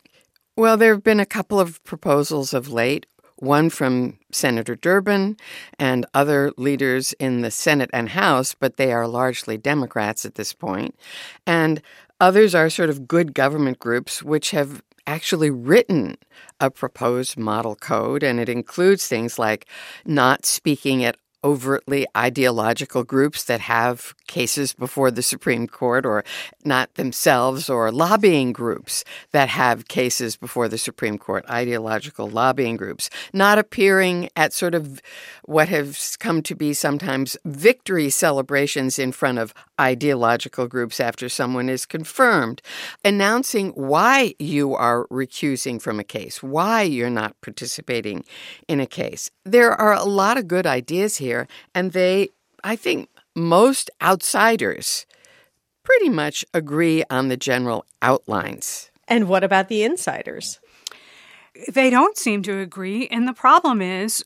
Well, 0.57 0.76
there 0.76 0.93
have 0.93 1.02
been 1.02 1.21
a 1.21 1.26
couple 1.26 1.59
of 1.59 1.83
proposals 1.85 2.52
of 2.52 2.71
late 2.71 3.07
one 3.40 3.70
from 3.70 4.18
Senator 4.30 4.76
Durbin 4.76 5.37
and 5.78 6.06
other 6.14 6.52
leaders 6.56 7.12
in 7.14 7.40
the 7.40 7.50
Senate 7.50 7.90
and 7.92 8.11
House, 8.11 8.54
but 8.54 8.76
they 8.76 8.92
are 8.92 9.09
largely 9.09 9.56
Democrats 9.56 10.25
at 10.25 10.37
this 10.37 10.52
point. 10.52 10.94
And 11.47 11.82
others 12.20 12.54
are 12.54 12.70
sort 12.70 12.90
of 12.90 13.09
good 13.09 13.35
government 13.35 13.78
groups 13.78 14.23
which 14.23 14.50
have 14.52 14.82
actually 15.06 15.50
written 15.50 16.16
a 16.61 16.70
proposed 16.70 17.37
model 17.38 17.75
code, 17.75 18.23
and 18.23 18.38
it 18.38 18.49
includes 18.49 19.06
things 19.06 19.38
like 19.38 19.66
not 20.04 20.47
speaking 20.47 21.02
at 21.04 21.16
overtly 21.42 22.06
ideological 22.16 23.04
groups 23.04 23.44
that 23.44 23.61
have 23.61 24.14
cases 24.26 24.73
before 24.73 25.11
the 25.11 25.23
Supreme 25.23 25.66
Court 25.66 26.04
or 26.04 26.25
not 26.64 26.94
themselves, 26.94 27.68
or 27.70 27.90
lobbying 27.90 28.52
groups 28.52 29.04
that 29.32 29.49
have 29.49 29.88
cases 29.88 30.37
before 30.37 30.68
the 30.68 30.78
Supreme 30.78 31.18
Court, 31.18 31.44
ideological 31.49 32.28
lobbying 32.28 32.76
groups, 32.76 33.11
not 33.32 33.59
appearing 33.59 34.28
at 34.37 34.52
sort 34.52 34.75
of 34.75 35.00
what 35.44 35.68
has 35.68 36.16
come 36.16 36.42
to 36.42 36.54
be 36.54 36.73
sometimes 36.75 37.37
victory 37.44 38.11
celebrations 38.11 38.99
in 38.99 39.12
front 39.12 39.38
of 39.38 39.54
ideological 39.80 40.68
groups 40.68 41.00
after 41.00 41.28
someone 41.28 41.68
is 41.68 41.87
confirmed, 41.87 42.61
announcing 43.04 43.70
why 43.70 44.35
you 44.38 44.75
are 44.75 45.06
recusing 45.09 45.80
from 45.80 45.99
a 45.99 46.04
case, 46.04 46.42
why 46.42 46.82
you're 46.82 47.11
not 47.11 47.35
participating 47.40 48.25
in 48.68 48.78
a 48.80 48.87
case. 48.87 49.30
There 49.44 49.73
are 49.73 49.94
a 49.94 50.04
lot 50.04 50.37
of 50.37 50.47
good 50.47 50.66
ideas 50.66 51.16
here, 51.16 51.29
and 51.75 51.92
they, 51.92 52.30
I 52.64 52.76
think, 52.76 53.08
most 53.34 53.90
outsiders 54.02 55.06
pretty 55.82 56.08
much 56.08 56.44
agree 56.52 57.04
on 57.10 57.28
the 57.28 57.37
general 57.37 57.84
outlines. 58.02 58.90
And 59.08 59.28
what 59.28 59.44
about 59.44 59.68
the 59.68 59.82
insiders? 59.82 60.60
They 61.72 61.90
don't 61.90 62.16
seem 62.16 62.42
to 62.44 62.58
agree. 62.58 63.08
And 63.08 63.26
the 63.26 63.32
problem 63.32 63.82
is 63.82 64.25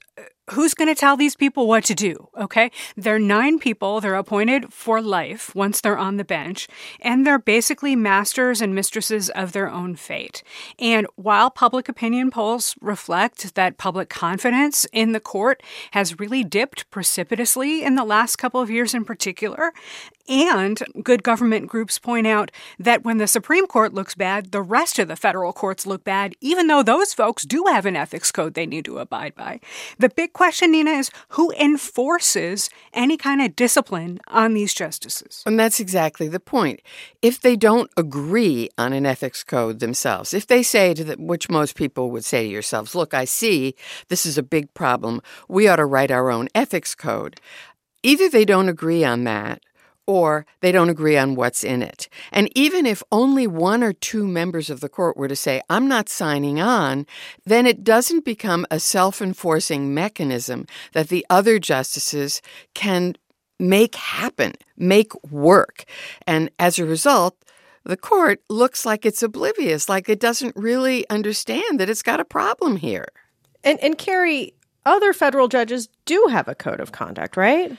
who's 0.51 0.75
going 0.75 0.89
to 0.89 0.99
tell 0.99 1.17
these 1.17 1.37
people 1.37 1.67
what 1.67 1.85
to 1.85 1.95
do? 1.95 2.29
Okay. 2.39 2.71
They're 2.97 3.19
nine 3.19 3.59
people. 3.59 4.01
They're 4.01 4.15
appointed 4.15 4.73
for 4.73 5.01
life 5.01 5.55
once 5.55 5.81
they're 5.81 5.99
on 5.99 6.17
the 6.17 6.25
bench, 6.25 6.69
and 7.01 7.27
they're 7.27 7.39
basically 7.39 7.97
masters 7.97 8.61
and 8.61 8.75
mistresses 8.75 9.31
of 9.31 9.53
their 9.53 9.71
own 9.71 9.97
fate. 9.97 10.43
And 10.79 11.07
while 11.17 11.51
public 11.51 11.89
opinion 11.89 12.31
polls 12.31 12.75
reflect 12.81 13.55
that 13.55 13.79
public 13.79 14.09
confidence 14.09 14.87
in 14.93 15.13
the 15.13 15.21
court 15.21 15.63
has 15.93 16.19
really 16.19 16.45
dipped 16.45 16.91
precipitously 16.91 17.83
in 17.83 17.95
the 17.95 18.05
last 18.05 18.37
couple 18.37 18.61
of 18.61 18.71
years 18.71 18.95
in 18.95 19.05
particular, 19.05 19.73
and 20.29 20.83
good 21.03 21.23
government 21.23 21.67
groups 21.67 21.99
point 21.99 22.27
out 22.27 22.51
that 22.79 23.05
when 23.05 23.19
the 23.19 23.27
Supreme 23.27 23.67
Court 23.67 23.93
looks 23.93 24.15
bad, 24.15 24.53
the 24.53 24.63
rest 24.63 24.99
of 24.99 25.09
the 25.09 25.17
federal 25.17 25.53
courts 25.53 25.87
look 25.87 26.05
bad, 26.05 26.35
even 26.41 26.67
though 26.67 26.83
those 26.83 27.13
folks 27.13 27.45
do 27.45 27.65
have 27.69 27.87
an 27.87 27.97
ethics 27.97 28.33
code 28.33 28.55
they 28.55 28.67
need 28.67 28.85
to 28.87 28.99
abide 28.99 29.35
by. 29.35 29.61
The 29.99 30.09
big 30.09 30.33
question, 30.33 30.73
Nina, 30.73 30.93
is 30.93 31.11
who 31.31 31.53
enforces 31.53 32.71
any 32.93 33.17
kind 33.17 33.43
of 33.43 33.57
discipline 33.57 34.21
on 34.29 34.55
these 34.55 34.75
justices? 34.75 35.43
And 35.47 35.59
that's 35.59 35.81
exactly 35.81 36.29
the 36.29 36.41
point. 36.41 36.81
If 37.23 37.41
they 37.41 37.57
don't 37.57 37.91
agree 37.97 38.71
on 38.79 38.93
an 38.93 39.07
ethics 39.07 39.45
code 39.45 39.81
themselves, 39.81 40.35
if 40.35 40.47
they 40.47 40.63
say 40.63 40.95
to 40.95 41.05
the, 41.05 41.15
which 41.15 41.51
most 41.51 41.75
people 41.75 42.11
would 42.11 42.25
say 42.25 42.45
to 42.45 42.51
yourselves, 42.51 42.95
look, 42.95 43.15
I 43.15 43.25
see 43.25 43.75
this 44.09 44.27
is 44.27 44.39
a 44.39 44.43
big 44.43 44.73
problem. 44.75 45.21
We 45.49 45.69
ought 45.69 45.77
to 45.77 45.87
write 45.87 46.11
our 46.11 46.31
own 46.31 46.49
ethics 46.55 46.95
code. 46.95 47.41
Either 48.03 48.29
they 48.29 48.45
don't 48.45 48.69
agree 48.69 49.05
on 49.05 49.25
that 49.25 49.63
or 50.07 50.47
they 50.61 50.73
don't 50.73 50.91
agree 50.91 51.17
on 51.17 51.35
what's 51.35 51.65
in 51.65 51.83
it. 51.83 52.09
And 52.33 52.51
even 52.55 52.87
if 52.87 53.03
only 53.11 53.47
one 53.47 53.83
or 53.83 53.93
two 53.93 54.27
members 54.27 54.71
of 54.71 54.81
the 54.81 54.89
court 54.89 55.17
were 55.17 55.29
to 55.29 55.37
say, 55.37 55.63
I'm 55.71 55.89
not 55.89 56.09
signing 56.09 56.61
on, 56.61 57.07
then 57.45 57.67
it 57.67 57.85
doesn't 57.85 58.25
become 58.25 58.67
a 58.71 58.81
self 58.81 59.23
enforcing 59.23 59.95
mechanism 59.95 60.67
that 60.93 61.09
the 61.09 61.25
other 61.31 61.59
justices 61.59 62.43
can 62.75 63.15
make 63.59 63.95
happen, 63.95 64.53
make 64.77 65.13
work. 65.31 65.85
And 66.27 66.51
as 66.59 66.79
a 66.79 66.85
result, 66.85 67.37
the 67.85 67.97
court 67.97 68.41
looks 68.49 68.87
like 68.87 69.05
it's 69.05 69.23
oblivious, 69.23 69.89
like 69.89 70.09
it 70.09 70.21
doesn't 70.21 70.57
really 70.57 71.09
understand 71.11 71.79
that 71.81 71.91
it's 71.91 72.03
got 72.03 72.21
a 72.21 72.25
problem 72.25 72.77
here. 72.77 73.09
And, 73.63 73.79
and 73.81 73.97
Carrie, 73.97 74.55
other 74.87 75.13
federal 75.13 75.49
judges 75.49 75.89
do 76.05 76.29
have 76.31 76.49
a 76.49 76.55
code 76.55 76.81
of 76.81 76.93
conduct, 76.93 77.37
right? 77.37 77.77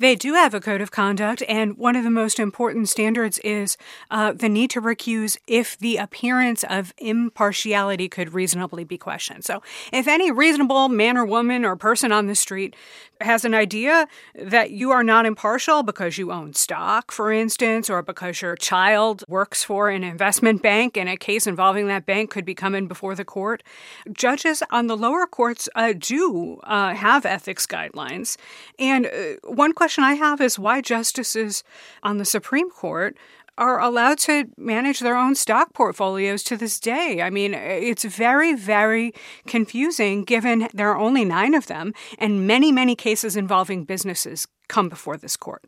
They 0.00 0.14
do 0.14 0.34
have 0.34 0.54
a 0.54 0.60
code 0.60 0.80
of 0.80 0.92
conduct, 0.92 1.42
and 1.48 1.76
one 1.76 1.96
of 1.96 2.04
the 2.04 2.10
most 2.10 2.38
important 2.38 2.88
standards 2.88 3.40
is 3.40 3.76
uh, 4.12 4.32
the 4.32 4.48
need 4.48 4.70
to 4.70 4.80
recuse 4.80 5.36
if 5.48 5.76
the 5.76 5.96
appearance 5.96 6.62
of 6.62 6.94
impartiality 6.98 8.08
could 8.08 8.32
reasonably 8.32 8.84
be 8.84 8.96
questioned. 8.96 9.44
So, 9.44 9.60
if 9.92 10.06
any 10.06 10.30
reasonable 10.30 10.88
man 10.88 11.16
or 11.16 11.26
woman 11.26 11.64
or 11.64 11.74
person 11.74 12.12
on 12.12 12.28
the 12.28 12.36
street 12.36 12.76
has 13.20 13.44
an 13.44 13.54
idea 13.54 14.06
that 14.36 14.70
you 14.70 14.92
are 14.92 15.02
not 15.02 15.26
impartial 15.26 15.82
because 15.82 16.16
you 16.16 16.30
own 16.30 16.54
stock, 16.54 17.10
for 17.10 17.32
instance, 17.32 17.90
or 17.90 18.00
because 18.00 18.40
your 18.40 18.54
child 18.54 19.24
works 19.26 19.64
for 19.64 19.90
an 19.90 20.04
investment 20.04 20.62
bank 20.62 20.96
and 20.96 21.08
a 21.08 21.16
case 21.16 21.44
involving 21.44 21.88
that 21.88 22.06
bank 22.06 22.30
could 22.30 22.44
be 22.44 22.54
coming 22.54 22.86
before 22.86 23.16
the 23.16 23.24
court, 23.24 23.64
judges 24.12 24.62
on 24.70 24.86
the 24.86 24.96
lower 24.96 25.26
courts 25.26 25.68
uh, 25.74 25.92
do 25.98 26.60
uh, 26.62 26.94
have 26.94 27.26
ethics 27.26 27.66
guidelines. 27.66 28.36
And 28.78 29.06
uh, 29.06 29.34
one 29.42 29.72
question 29.72 29.87
I 29.96 30.14
have 30.14 30.40
is 30.40 30.58
why 30.58 30.80
justices 30.80 31.62
on 32.02 32.18
the 32.18 32.24
Supreme 32.24 32.68
Court 32.70 33.16
are 33.56 33.80
allowed 33.80 34.18
to 34.18 34.44
manage 34.56 35.00
their 35.00 35.16
own 35.16 35.34
stock 35.34 35.74
portfolios 35.74 36.42
to 36.44 36.56
this 36.56 36.78
day. 36.78 37.20
I 37.22 37.30
mean, 37.30 37.54
it's 37.54 38.04
very, 38.04 38.54
very 38.54 39.12
confusing 39.46 40.24
given 40.24 40.68
there 40.72 40.90
are 40.90 40.98
only 40.98 41.24
nine 41.24 41.54
of 41.54 41.66
them, 41.66 41.92
and 42.18 42.46
many, 42.46 42.70
many 42.70 42.94
cases 42.94 43.36
involving 43.36 43.84
businesses 43.84 44.46
come 44.68 44.88
before 44.88 45.16
this 45.16 45.36
court. 45.36 45.64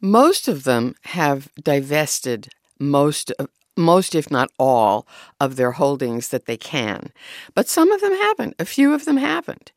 Most 0.00 0.48
of 0.48 0.64
them 0.64 0.94
have 1.04 1.48
divested 1.62 2.48
most 2.78 3.30
of 3.32 3.48
most, 3.78 4.14
if 4.16 4.28
not 4.28 4.50
all, 4.58 5.06
of 5.40 5.54
their 5.54 5.72
holdings 5.72 6.28
that 6.28 6.46
they 6.46 6.56
can. 6.56 7.12
But 7.54 7.68
some 7.68 7.92
of 7.92 8.00
them 8.00 8.12
haven't. 8.12 8.56
A 8.58 8.64
few 8.64 8.92
of 8.92 9.04
them 9.04 9.18
haven't. 9.18 9.70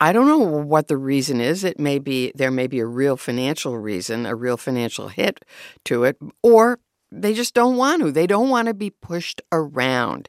I 0.00 0.12
don't 0.12 0.26
know 0.26 0.38
what 0.38 0.88
the 0.88 0.96
reason 0.96 1.40
is. 1.40 1.62
It 1.62 1.78
may 1.78 1.98
be 1.98 2.32
there 2.34 2.50
may 2.50 2.66
be 2.66 2.80
a 2.80 2.86
real 2.86 3.16
financial 3.16 3.78
reason, 3.78 4.24
a 4.24 4.34
real 4.34 4.56
financial 4.56 5.08
hit 5.08 5.44
to 5.84 6.04
it, 6.04 6.16
or 6.42 6.80
they 7.12 7.34
just 7.34 7.54
don't 7.54 7.76
want 7.76 8.02
to. 8.02 8.10
They 8.10 8.26
don't 8.26 8.48
want 8.48 8.68
to 8.68 8.74
be 8.74 8.90
pushed 8.90 9.42
around. 9.52 10.28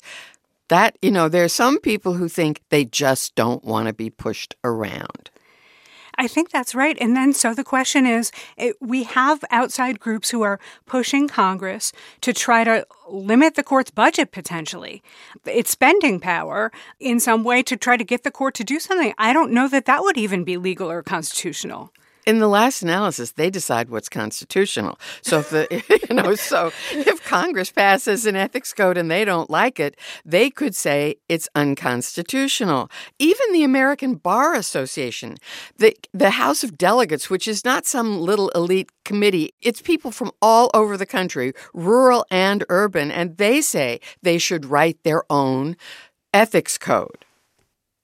That, 0.68 0.98
you 1.01 1.12
know, 1.12 1.30
there 1.30 1.44
are 1.44 1.50
some 1.50 1.80
people 1.80 2.13
who 2.13 2.28
think 2.28 2.62
they 2.70 2.86
just 2.86 3.36
don't 3.36 3.63
want 3.63 3.88
to 3.88 3.94
be 3.94 4.10
pushed 4.10 4.56
around. 4.63 5.31
I 6.22 6.28
think 6.28 6.51
that's 6.51 6.75
right. 6.75 6.96
And 7.01 7.18
then, 7.18 7.34
so 7.34 7.56
the 7.56 7.63
question 7.63 8.06
is 8.06 8.32
it, 8.56 8.75
we 8.80 9.06
have 9.06 9.44
outside 9.50 10.00
groups 10.00 10.30
who 10.30 10.44
are 10.44 10.60
pushing 10.86 11.28
Congress 11.28 11.92
to 12.22 12.32
try 12.32 12.63
to 12.63 12.86
limit 13.10 13.56
the 13.56 13.63
court's 13.63 13.90
budget 13.90 14.32
potentially, 14.32 15.01
its 15.48 15.72
spending 15.72 16.20
power 16.20 16.72
in 17.00 17.20
some 17.20 17.44
way 17.44 17.63
to 17.63 17.75
try 17.75 17.98
to 17.98 18.04
get 18.04 18.22
the 18.22 18.30
court 18.30 18.54
to 18.54 18.63
do 18.63 18.80
something. 18.80 19.16
I 19.18 19.34
don't 19.34 19.51
know 19.51 19.68
that 19.70 19.86
that 19.86 20.04
would 20.04 20.16
even 20.16 20.44
be 20.44 20.58
legal 20.58 20.92
or 20.92 21.01
constitutional 21.01 21.92
in 22.25 22.40
the 22.40 22.48
last 22.48 22.82
analysis, 22.82 23.34
they 23.34 23.50
decide 23.50 23.90
what's 23.90 24.10
constitutional. 24.10 25.00
So 25.22 25.40
if 25.40 25.50
the 25.50 25.68
you 26.10 26.16
know, 26.16 26.36
so 26.36 26.72
if 26.92 27.24
Congress 27.25 27.72
passes 27.72 28.25
an 28.25 28.36
ethics 28.36 28.74
code 28.74 28.98
and 28.98 29.10
they 29.10 29.25
don't 29.25 29.50
like 29.50 29.80
it, 29.80 29.98
they 30.25 30.50
could 30.50 30.75
say 30.75 31.16
it's 31.30 31.50
unconstitutional. 31.56 32.90
Even 33.20 33.51
the 33.54 33.63
American 33.63 34.16
Bar 34.16 34.56
Association, 34.56 35.38
the 35.78 35.96
the 36.13 36.32
House 36.32 36.63
of 36.63 36.78
Delegates, 36.78 37.30
which 37.30 37.48
is 37.48 37.66
not 37.66 37.86
some 37.86 38.20
little 38.20 38.50
elite 38.50 38.90
committee, 39.04 39.54
it's 39.62 39.82
people 39.82 40.12
from 40.12 40.32
all 40.42 40.70
over 40.74 40.98
the 40.98 41.06
country, 41.06 41.54
rural 41.74 42.25
and 42.30 42.63
urban, 42.70 43.12
and 43.12 43.38
they 43.38 43.62
say 43.62 44.00
they 44.22 44.38
should 44.38 44.66
write 44.66 45.04
their 45.04 45.24
own 45.30 45.75
ethics 46.34 46.78
code. 46.78 47.25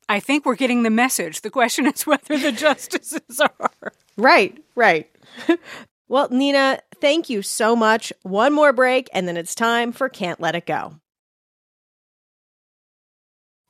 I 0.09 0.19
think 0.19 0.45
we're 0.45 0.55
getting 0.55 0.83
the 0.83 0.89
message. 0.89 1.41
The 1.41 1.49
question 1.49 1.87
is 1.87 2.07
whether 2.07 2.37
the 2.37 2.51
justices 2.51 3.39
are. 3.39 3.91
Right, 4.17 4.63
right. 4.75 5.09
well, 6.07 6.29
Nina, 6.31 6.79
thank 7.01 7.29
you 7.29 7.41
so 7.41 7.75
much. 7.75 8.13
One 8.23 8.53
more 8.53 8.73
break, 8.73 9.09
and 9.13 9.27
then 9.27 9.37
it's 9.37 9.55
time 9.55 9.91
for 9.91 10.09
Can't 10.09 10.39
Let 10.39 10.55
It 10.55 10.65
Go. 10.65 10.95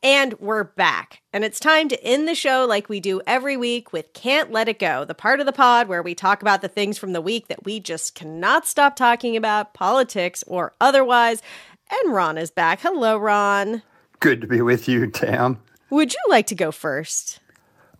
And 0.03 0.35
we're 0.39 0.63
back. 0.63 1.23
And 1.33 1.43
it's 1.43 1.59
time 1.59 1.89
to 1.89 2.01
end 2.03 2.27
the 2.27 2.35
show 2.35 2.67
like 2.69 2.87
we 2.87 2.99
do 2.99 3.19
every 3.25 3.57
week 3.57 3.91
with 3.91 4.13
Can't 4.13 4.51
Let 4.51 4.69
It 4.69 4.77
Go, 4.77 5.05
the 5.05 5.15
part 5.15 5.39
of 5.39 5.47
the 5.47 5.51
pod 5.51 5.87
where 5.87 6.03
we 6.03 6.13
talk 6.13 6.43
about 6.43 6.61
the 6.61 6.67
things 6.67 6.99
from 6.99 7.13
the 7.13 7.21
week 7.21 7.47
that 7.47 7.65
we 7.65 7.79
just 7.79 8.13
cannot 8.13 8.67
stop 8.67 8.95
talking 8.95 9.35
about, 9.35 9.73
politics 9.73 10.43
or 10.45 10.73
otherwise. 10.79 11.41
And 11.89 12.13
Ron 12.13 12.37
is 12.37 12.51
back. 12.51 12.79
Hello, 12.81 13.17
Ron. 13.17 13.81
Good 14.19 14.39
to 14.41 14.47
be 14.47 14.61
with 14.61 14.87
you, 14.87 15.07
Tam. 15.07 15.59
Would 15.89 16.13
you 16.13 16.19
like 16.29 16.47
to 16.47 16.55
go 16.55 16.71
first? 16.71 17.39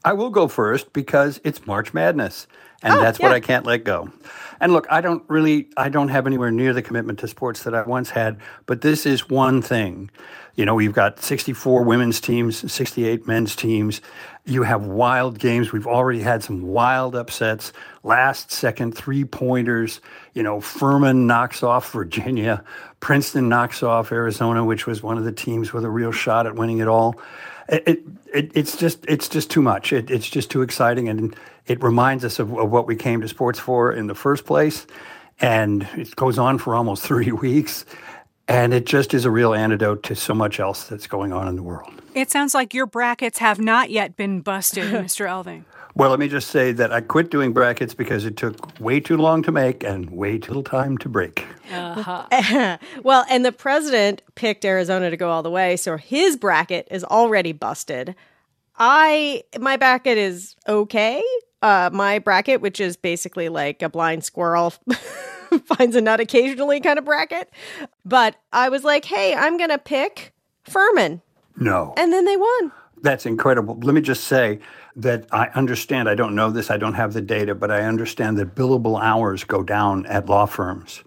I 0.04 0.13
will 0.13 0.30
go 0.30 0.47
first 0.47 0.93
because 0.93 1.39
it's 1.43 1.65
March 1.65 1.93
Madness, 1.93 2.47
and 2.84 2.93
oh, 2.93 3.02
that's 3.02 3.19
yeah. 3.19 3.28
what 3.28 3.36
I 3.36 3.39
can't 3.39 3.65
let 3.65 3.84
go. 3.84 4.12
And 4.60 4.73
look, 4.73 4.88
I 4.89 5.02
don't 5.02 5.23
really, 5.28 5.69
I 5.78 5.89
don't 5.89 6.10
have 6.10 6.28
anywhere 6.28 6.52
near 6.52 6.73
the 6.73 6.82
commitment 6.82 7.19
to 7.19 7.28
sports 7.28 7.63
that 7.63 7.73
I 7.73 7.84
once 7.84 8.10
had, 8.10 8.39
but 8.65 8.82
this 8.82 9.06
is 9.06 9.30
one 9.30 9.62
thing. 9.62 10.10
You 10.56 10.65
know, 10.65 10.76
we've 10.76 10.93
got 10.93 11.19
64 11.19 11.84
women's 11.84 12.19
teams, 12.19 12.71
68 12.71 13.28
men's 13.28 13.56
teams. 13.56 14.02
You 14.45 14.63
have 14.63 14.86
wild 14.86 15.38
games. 15.39 15.71
We've 15.71 15.86
already 15.86 16.21
had 16.21 16.43
some 16.43 16.63
wild 16.63 17.15
upsets. 17.15 17.73
Last 18.04 18.52
second 18.52 18.97
three 18.97 19.23
pointers. 19.23 20.02
You 20.34 20.41
know, 20.41 20.60
Furman 20.60 21.28
knocks 21.28 21.62
off 21.62 21.91
Virginia. 21.91 22.63
Princeton 23.02 23.50
knocks 23.50 23.84
off 23.84 24.12
Arizona, 24.12 24.65
which 24.65 24.88
was 24.88 25.04
one 25.04 25.17
of 25.17 25.26
the 25.26 25.32
teams 25.32 25.73
with 25.73 25.86
a 25.86 25.89
real 25.89 26.12
shot 26.12 26.47
at 26.47 26.56
winning 26.56 26.80
it 26.80 26.88
all 26.88 27.19
it, 27.69 27.99
it, 28.34 28.51
it's 28.56 28.77
just 28.77 29.06
it's 29.08 29.27
just 29.27 29.49
too 29.49 29.62
much. 29.62 29.91
It, 29.93 30.10
it's 30.10 30.30
just 30.30 30.49
too 30.49 30.62
exciting, 30.62 31.10
and 31.10 31.36
it 31.65 31.82
reminds 31.84 32.23
us 32.23 32.39
of, 32.39 32.53
of, 32.58 32.71
what 32.71 32.88
we 32.88 32.95
came 32.95 33.21
to 33.21 33.27
sports 33.27 33.60
for 33.60 33.91
in 33.91 34.08
the 34.08 34.15
first 34.15 34.45
place. 34.45 34.88
And 35.39 35.88
it 35.95 36.15
goes 36.15 36.39
on 36.39 36.58
for 36.58 36.75
almost 36.75 37.03
three 37.08 37.32
weeks, 37.32 37.86
and 38.47 38.73
it 38.73 38.86
just 38.86 39.13
is 39.13 39.25
a 39.25 39.32
real 39.32 39.53
antidote 39.53 40.03
to 40.03 40.15
so 40.15 40.34
much 40.34 40.60
else 40.60 40.86
that's 40.86 41.08
going 41.08 41.34
on 41.34 41.47
in 41.47 41.56
the 41.56 41.63
world. 41.63 41.93
It 42.15 42.32
sounds 42.32 42.53
like 42.53 42.73
your 42.73 42.86
brackets 42.88 43.39
have 43.39 43.60
not 43.60 43.89
yet 43.89 44.15
been 44.15 44.41
busted, 44.41 44.84
Mr. 44.93 45.27
Elving. 45.27 45.65
Well, 45.97 46.12
let 46.12 46.19
me 46.19 46.27
just 46.27 46.49
say 46.51 46.73
that 46.73 46.93
I 46.93 47.01
quit 47.01 47.31
doing 47.31 47.53
brackets 47.53 47.95
because 47.95 48.23
it 48.23 48.38
took 48.38 48.79
way 48.79 48.99
too 48.99 49.17
long 49.17 49.41
to 49.41 49.51
make 49.51 49.83
and 49.83 50.07
way 50.12 50.38
too 50.38 50.49
little 50.49 50.62
time 50.62 50.95
to 50.99 51.10
break. 51.10 51.43
Uh-huh. 51.73 52.77
well, 53.03 53.25
and 53.31 53.43
the 53.43 53.51
president 53.51 54.21
picked 54.36 54.63
Arizona 54.63 55.10
to 55.10 55.17
go 55.17 55.31
all 55.31 55.41
the 55.41 55.49
way, 55.49 55.75
so 55.75 55.97
his 55.97 56.38
bracket 56.38 56.88
is 56.91 57.03
already 57.03 57.51
busted. 57.51 58.13
I 58.77 59.41
my 59.60 59.75
bracket 59.75 60.19
is 60.19 60.55
okay. 60.67 61.23
Uh, 61.63 61.89
my 61.91 62.19
bracket, 62.19 62.62
which 62.62 62.79
is 62.79 62.95
basically 62.95 63.49
like 63.49 63.81
a 63.81 63.89
blind 63.89 64.23
squirrel 64.23 64.75
finds 65.65 65.95
a 65.95 66.01
nut 66.01 66.19
occasionally 66.19 66.79
kind 66.79 66.99
of 66.99 67.05
bracket, 67.05 67.49
but 68.05 68.36
I 68.53 68.69
was 68.69 68.83
like, 68.83 69.05
hey, 69.05 69.33
I'm 69.33 69.57
gonna 69.57 69.79
pick 69.79 70.31
Furman. 70.63 71.23
No, 71.55 71.95
and 71.97 72.13
then 72.13 72.25
they 72.25 72.38
won. 72.38 72.71
That's 73.01 73.25
incredible. 73.25 73.77
Let 73.81 73.93
me 73.93 74.01
just 74.01 74.23
say 74.25 74.60
that 74.95 75.27
I 75.31 75.47
understand, 75.49 76.10
I 76.10 76.15
don't 76.15 76.36
know 76.36 76.49
this, 76.49 76.71
I 76.71 76.77
don't 76.77 76.95
have 76.95 77.13
the 77.13 77.21
data, 77.21 77.53
but 77.53 77.69
I 77.69 77.83
understand 77.83 78.38
that 78.38 78.55
billable 78.55 79.01
hours 79.01 79.43
go 79.43 79.62
down 79.63 80.05
at 80.07 80.27
law 80.27 80.45
firms 80.45 81.03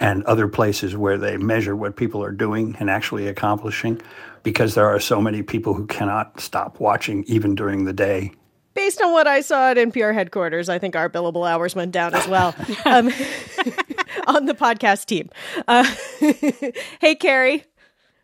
and 0.00 0.22
other 0.24 0.48
places 0.48 0.96
where 0.96 1.18
they 1.18 1.36
measure 1.36 1.74
what 1.74 1.96
people 1.96 2.22
are 2.22 2.32
doing 2.32 2.76
and 2.78 2.90
actually 2.90 3.26
accomplishing 3.26 4.00
because 4.42 4.74
there 4.74 4.86
are 4.86 5.00
so 5.00 5.20
many 5.20 5.42
people 5.42 5.74
who 5.74 5.86
cannot 5.86 6.38
stop 6.40 6.78
watching 6.78 7.24
even 7.24 7.54
during 7.54 7.84
the 7.84 7.92
day. 7.92 8.32
Based 8.74 9.00
on 9.00 9.12
what 9.12 9.26
I 9.26 9.40
saw 9.40 9.70
at 9.70 9.76
NPR 9.76 10.14
headquarters, 10.14 10.68
I 10.68 10.78
think 10.78 10.96
our 10.96 11.08
billable 11.08 11.48
hours 11.48 11.74
went 11.74 11.92
down 11.92 12.12
as 12.14 12.26
well 12.26 12.54
um, 12.84 13.06
on 14.26 14.46
the 14.46 14.54
podcast 14.54 15.06
team. 15.06 15.30
Uh, 15.66 15.84
hey, 17.00 17.14
Carrie, 17.14 17.64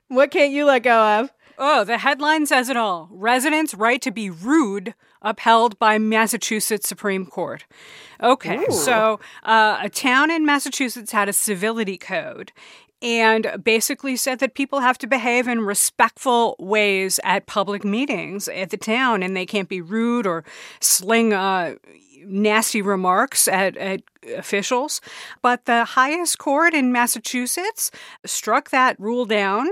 what 0.08 0.30
can't 0.30 0.52
you 0.52 0.64
let 0.64 0.82
go 0.82 1.20
of? 1.20 1.30
Oh, 1.62 1.84
the 1.84 1.98
headline 1.98 2.46
says 2.46 2.70
it 2.70 2.76
all. 2.78 3.10
Residents' 3.12 3.74
right 3.74 4.00
to 4.00 4.10
be 4.10 4.30
rude 4.30 4.94
upheld 5.20 5.78
by 5.78 5.98
Massachusetts 5.98 6.88
Supreme 6.88 7.26
Court. 7.26 7.66
Okay, 8.22 8.64
Ooh. 8.64 8.72
so 8.72 9.20
uh, 9.42 9.78
a 9.82 9.90
town 9.90 10.30
in 10.30 10.46
Massachusetts 10.46 11.12
had 11.12 11.28
a 11.28 11.34
civility 11.34 11.98
code 11.98 12.52
and 13.02 13.62
basically 13.62 14.16
said 14.16 14.38
that 14.38 14.54
people 14.54 14.80
have 14.80 14.96
to 14.98 15.06
behave 15.06 15.46
in 15.46 15.60
respectful 15.60 16.56
ways 16.58 17.20
at 17.24 17.44
public 17.44 17.84
meetings 17.84 18.48
at 18.48 18.70
the 18.70 18.76
town 18.78 19.22
and 19.22 19.36
they 19.36 19.46
can't 19.46 19.68
be 19.68 19.82
rude 19.82 20.26
or 20.26 20.44
sling 20.80 21.34
uh, 21.34 21.74
nasty 22.24 22.82
remarks 22.82 23.48
at, 23.48 23.76
at 23.76 24.02
officials. 24.36 25.00
But 25.42 25.64
the 25.64 25.84
highest 25.84 26.38
court 26.38 26.74
in 26.74 26.92
Massachusetts 26.92 27.90
struck 28.24 28.70
that 28.70 28.98
rule 28.98 29.26
down 29.26 29.68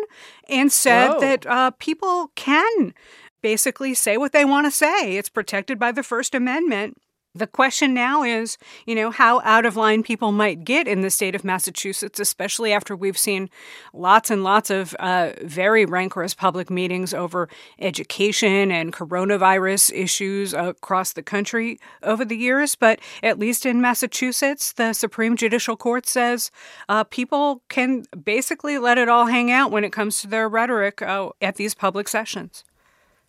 and 0.49 0.73
said 0.73 1.09
Whoa. 1.09 1.21
that 1.21 1.47
uh, 1.47 1.71
people 1.73 2.31
can 2.35 2.95
basically 3.43 3.95
say 3.95 4.17
what 4.17 4.33
they 4.33 4.45
want 4.45 4.67
to 4.67 4.71
say. 4.71 5.17
It's 5.17 5.29
protected 5.29 5.79
by 5.79 5.93
the 5.93 6.03
First 6.03 6.35
Amendment. 6.35 6.97
The 7.39 7.47
question 7.47 7.95
now 7.95 8.25
is, 8.25 8.59
you 8.85 8.97
know, 8.97 9.13
how 9.13 9.41
out 9.45 9.65
of 9.65 9.77
line 9.77 10.03
people 10.03 10.33
might 10.33 10.65
get 10.65 10.89
in 10.89 11.03
the 11.03 11.11
state 11.11 11.37
of 11.37 11.45
Massachusetts, 11.45 12.19
especially 12.19 12.73
after 12.73 12.97
we've 12.97 13.17
seen 13.17 13.49
lots 13.93 14.29
and 14.29 14.43
lots 14.43 14.71
of 14.71 14.93
uh, 14.95 15.31
very 15.43 15.85
rancorous 15.85 16.35
public 16.35 16.69
meetings 16.69 17.15
over 17.15 17.49
education 17.79 18.73
and 18.73 18.93
coronavirus 18.93 19.93
issues 19.95 20.53
across 20.53 21.13
the 21.13 21.23
country 21.23 21.79
over 22.03 22.25
the 22.25 22.37
years. 22.37 22.75
But 22.75 22.99
at 23.23 23.39
least 23.39 23.65
in 23.65 23.81
Massachusetts, 23.81 24.73
the 24.73 24.93
Supreme 24.93 25.37
Judicial 25.37 25.77
Court 25.77 26.09
says 26.09 26.51
uh, 26.89 27.05
people 27.05 27.63
can 27.69 28.03
basically 28.21 28.79
let 28.79 28.99
it 28.99 29.09
all 29.09 29.27
hang 29.27 29.53
out 29.53 29.71
when 29.71 29.85
it 29.85 29.93
comes 29.93 30.21
to 30.23 30.27
their 30.27 30.49
rhetoric 30.49 31.03
uh, 31.03 31.29
at 31.41 31.55
these 31.55 31.75
public 31.75 32.09
sessions. 32.09 32.65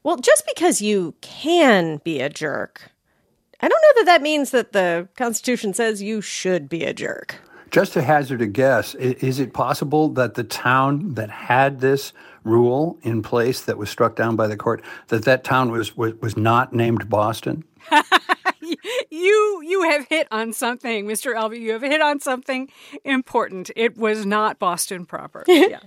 Well, 0.01 0.17
just 0.17 0.47
because 0.47 0.81
you 0.81 1.13
can 1.21 2.01
be 2.03 2.21
a 2.21 2.29
jerk 2.29 2.91
I 3.61 3.67
don't 3.67 3.81
know 3.81 4.01
that 4.01 4.05
that 4.05 4.21
means 4.21 4.51
that 4.51 4.71
the 4.71 5.09
Constitution 5.15 5.73
says 5.73 6.01
you 6.01 6.21
should 6.21 6.69
be 6.69 6.83
a 6.83 6.93
jerk. 6.93 7.35
Just 7.71 7.93
to 7.93 8.01
hazard 8.01 8.41
a 8.41 8.47
guess, 8.47 8.95
is 8.95 9.39
it 9.39 9.53
possible 9.53 10.09
that 10.09 10.33
the 10.33 10.43
town 10.43 11.13
that 11.13 11.29
had 11.29 11.81
this 11.81 12.13
rule 12.43 12.97
in 13.03 13.21
place 13.21 13.61
that 13.61 13.77
was 13.77 13.89
struck 13.89 14.15
down 14.15 14.35
by 14.35 14.47
the 14.47 14.57
court, 14.57 14.81
that 15.09 15.25
that 15.25 15.43
town 15.43 15.71
was 15.71 15.95
was, 15.95 16.13
was 16.15 16.35
not 16.35 16.73
named 16.73 17.09
Boston? 17.09 17.63
you 19.11 19.61
you 19.63 19.83
have 19.83 20.07
hit 20.07 20.27
on 20.31 20.53
something, 20.53 21.05
Mr. 21.05 21.35
Elby. 21.35 21.59
You 21.59 21.73
have 21.73 21.81
hit 21.81 22.01
on 22.01 22.19
something 22.19 22.69
important. 23.03 23.69
It 23.75 23.97
was 23.97 24.25
not 24.25 24.57
Boston 24.57 25.05
proper. 25.05 25.43
yeah. 25.47 25.79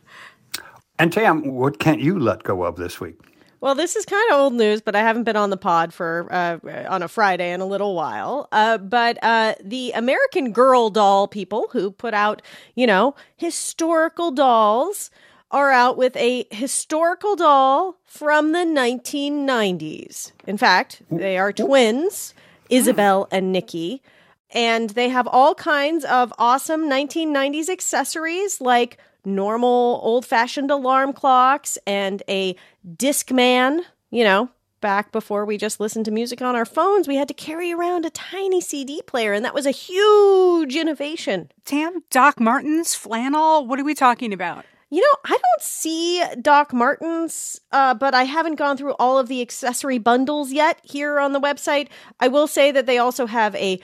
And 0.98 1.12
Tam, 1.12 1.52
what 1.54 1.80
can't 1.80 2.00
you 2.00 2.18
let 2.18 2.44
go 2.44 2.62
of 2.62 2.76
this 2.76 3.00
week? 3.00 3.16
Well, 3.62 3.76
this 3.76 3.94
is 3.94 4.04
kind 4.04 4.32
of 4.32 4.40
old 4.40 4.54
news, 4.54 4.80
but 4.80 4.96
I 4.96 5.02
haven't 5.02 5.22
been 5.22 5.36
on 5.36 5.50
the 5.50 5.56
pod 5.56 5.94
for 5.94 6.26
uh, 6.32 6.58
on 6.88 7.00
a 7.04 7.06
Friday 7.06 7.52
in 7.52 7.60
a 7.60 7.64
little 7.64 7.94
while. 7.94 8.48
Uh, 8.50 8.76
but 8.76 9.22
uh, 9.22 9.54
the 9.62 9.92
American 9.92 10.50
Girl 10.50 10.90
doll 10.90 11.28
people 11.28 11.68
who 11.70 11.92
put 11.92 12.12
out, 12.12 12.42
you 12.74 12.88
know, 12.88 13.14
historical 13.36 14.32
dolls 14.32 15.12
are 15.52 15.70
out 15.70 15.96
with 15.96 16.16
a 16.16 16.48
historical 16.50 17.36
doll 17.36 18.00
from 18.04 18.50
the 18.50 18.66
1990s. 18.66 20.32
In 20.44 20.58
fact, 20.58 21.02
they 21.08 21.38
are 21.38 21.52
twins, 21.52 22.34
Isabel 22.68 23.28
and 23.30 23.52
Nicki, 23.52 24.02
and 24.50 24.90
they 24.90 25.08
have 25.08 25.28
all 25.28 25.54
kinds 25.54 26.04
of 26.04 26.32
awesome 26.36 26.90
1990s 26.90 27.68
accessories 27.68 28.60
like 28.60 28.98
normal 29.24 30.00
old 30.02 30.26
fashioned 30.26 30.70
alarm 30.70 31.12
clocks 31.12 31.78
and 31.86 32.22
a 32.28 32.56
Discman, 32.96 33.80
you 34.10 34.24
know, 34.24 34.50
back 34.80 35.12
before 35.12 35.46
we 35.46 35.56
just 35.56 35.80
listened 35.80 36.04
to 36.04 36.10
music 36.10 36.42
on 36.42 36.54
our 36.54 36.66
phones, 36.66 37.08
we 37.08 37.16
had 37.16 37.28
to 37.28 37.34
carry 37.34 37.72
around 37.72 38.04
a 38.04 38.10
tiny 38.10 38.60
CD 38.60 39.00
player, 39.02 39.32
and 39.32 39.44
that 39.44 39.54
was 39.54 39.64
a 39.64 39.70
huge 39.70 40.76
innovation. 40.76 41.50
Tam, 41.64 42.02
Doc 42.10 42.38
Martens, 42.38 42.94
flannel, 42.94 43.66
what 43.66 43.80
are 43.80 43.84
we 43.84 43.94
talking 43.94 44.32
about? 44.32 44.66
You 44.90 45.00
know, 45.00 45.16
I 45.24 45.30
don't 45.30 45.62
see 45.62 46.22
Doc 46.42 46.74
Martens, 46.74 47.58
uh, 47.70 47.94
but 47.94 48.12
I 48.12 48.24
haven't 48.24 48.56
gone 48.56 48.76
through 48.76 48.92
all 48.98 49.18
of 49.18 49.28
the 49.28 49.40
accessory 49.40 49.96
bundles 49.96 50.52
yet 50.52 50.80
here 50.82 51.18
on 51.18 51.32
the 51.32 51.40
website. 51.40 51.88
I 52.20 52.28
will 52.28 52.46
say 52.46 52.70
that 52.72 52.84
they 52.84 52.98
also 52.98 53.24
have 53.24 53.54
a 53.54 53.80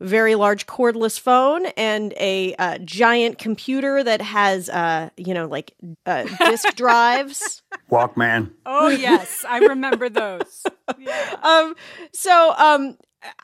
very 0.00 0.34
large 0.34 0.66
cordless 0.66 1.18
phone 1.18 1.66
and 1.76 2.12
a 2.18 2.54
uh, 2.56 2.78
giant 2.78 3.38
computer 3.38 4.04
that 4.04 4.20
has, 4.20 4.68
uh, 4.68 5.08
you 5.16 5.32
know, 5.32 5.46
like 5.46 5.74
uh, 6.04 6.24
disk 6.38 6.68
drives. 6.76 7.62
Walkman. 7.90 8.50
Oh 8.66 8.88
yes, 8.88 9.44
I 9.48 9.58
remember 9.58 10.08
those. 10.08 10.64
Yeah. 10.98 11.36
Um, 11.42 11.76
so 12.12 12.54
um, 12.58 12.96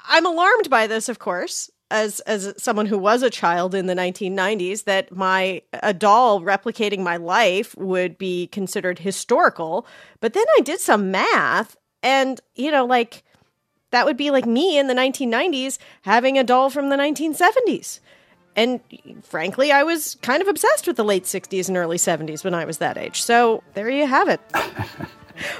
I'm 0.08 0.26
alarmed 0.26 0.68
by 0.68 0.86
this, 0.86 1.08
of 1.08 1.18
course, 1.18 1.70
as 1.90 2.20
as 2.20 2.52
someone 2.56 2.86
who 2.86 2.98
was 2.98 3.22
a 3.22 3.30
child 3.30 3.74
in 3.74 3.86
the 3.86 3.94
1990s, 3.94 4.84
that 4.84 5.14
my 5.14 5.62
a 5.74 5.94
doll 5.94 6.40
replicating 6.40 7.00
my 7.00 7.16
life 7.16 7.76
would 7.76 8.18
be 8.18 8.48
considered 8.48 8.98
historical. 8.98 9.86
But 10.20 10.32
then 10.32 10.44
I 10.58 10.62
did 10.62 10.80
some 10.80 11.10
math, 11.10 11.76
and 12.02 12.40
you 12.56 12.70
know, 12.70 12.86
like 12.86 13.22
that 13.92 14.04
would 14.04 14.16
be 14.16 14.30
like 14.30 14.46
me 14.46 14.78
in 14.78 14.88
the 14.88 14.94
1990s 14.94 15.78
having 16.02 16.36
a 16.36 16.44
doll 16.44 16.68
from 16.68 16.88
the 16.88 16.96
1970s. 16.96 18.00
And 18.54 18.80
frankly, 19.22 19.72
I 19.72 19.82
was 19.82 20.16
kind 20.20 20.42
of 20.42 20.48
obsessed 20.48 20.86
with 20.86 20.96
the 20.96 21.04
late 21.04 21.24
60s 21.24 21.68
and 21.68 21.76
early 21.76 21.96
70s 21.96 22.44
when 22.44 22.52
I 22.52 22.64
was 22.64 22.78
that 22.78 22.98
age. 22.98 23.22
So 23.22 23.62
there 23.74 23.88
you 23.88 24.06
have 24.06 24.28
it. 24.28 24.40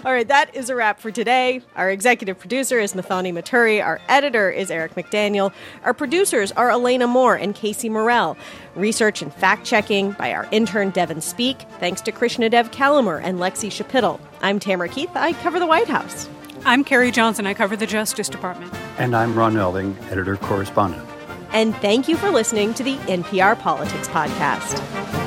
All 0.04 0.12
right, 0.12 0.28
that 0.28 0.54
is 0.54 0.68
a 0.68 0.74
wrap 0.74 1.00
for 1.00 1.10
today. 1.10 1.62
Our 1.76 1.90
executive 1.90 2.38
producer 2.38 2.78
is 2.78 2.92
Muthoni 2.92 3.32
Muturi. 3.32 3.82
Our 3.82 4.00
editor 4.08 4.50
is 4.50 4.70
Eric 4.70 4.94
McDaniel. 4.94 5.52
Our 5.84 5.94
producers 5.94 6.52
are 6.52 6.70
Elena 6.70 7.06
Moore 7.06 7.36
and 7.36 7.54
Casey 7.54 7.88
Morell. 7.88 8.36
Research 8.74 9.22
and 9.22 9.32
fact 9.32 9.64
checking 9.66 10.12
by 10.12 10.32
our 10.32 10.46
intern 10.50 10.90
Devin 10.90 11.22
Speak. 11.22 11.62
Thanks 11.80 12.00
to 12.02 12.12
Krishnadev 12.12 12.70
Calamur 12.72 13.20
and 13.22 13.38
Lexie 13.38 13.70
Schapitl. 13.70 14.20
I'm 14.42 14.58
Tamara 14.58 14.88
Keith. 14.88 15.10
I 15.14 15.32
cover 15.32 15.58
the 15.58 15.66
White 15.66 15.88
House. 15.88 16.28
I'm 16.64 16.85
Carrie 16.85 17.11
Johnson. 17.11 17.46
I 17.46 17.55
cover 17.55 17.77
the 17.77 17.87
Justice 17.87 18.29
Department. 18.29 18.72
And 18.98 19.16
I'm 19.16 19.35
Ron 19.35 19.55
Elving, 19.55 20.01
editor 20.11 20.37
correspondent. 20.37 21.09
And 21.53 21.75
thank 21.77 22.09
you 22.09 22.16
for 22.16 22.31
listening 22.31 22.72
to 22.75 22.85
the 22.85 22.96
NPR 22.98 23.59
Politics 23.59 24.09
Podcast. 24.09 25.21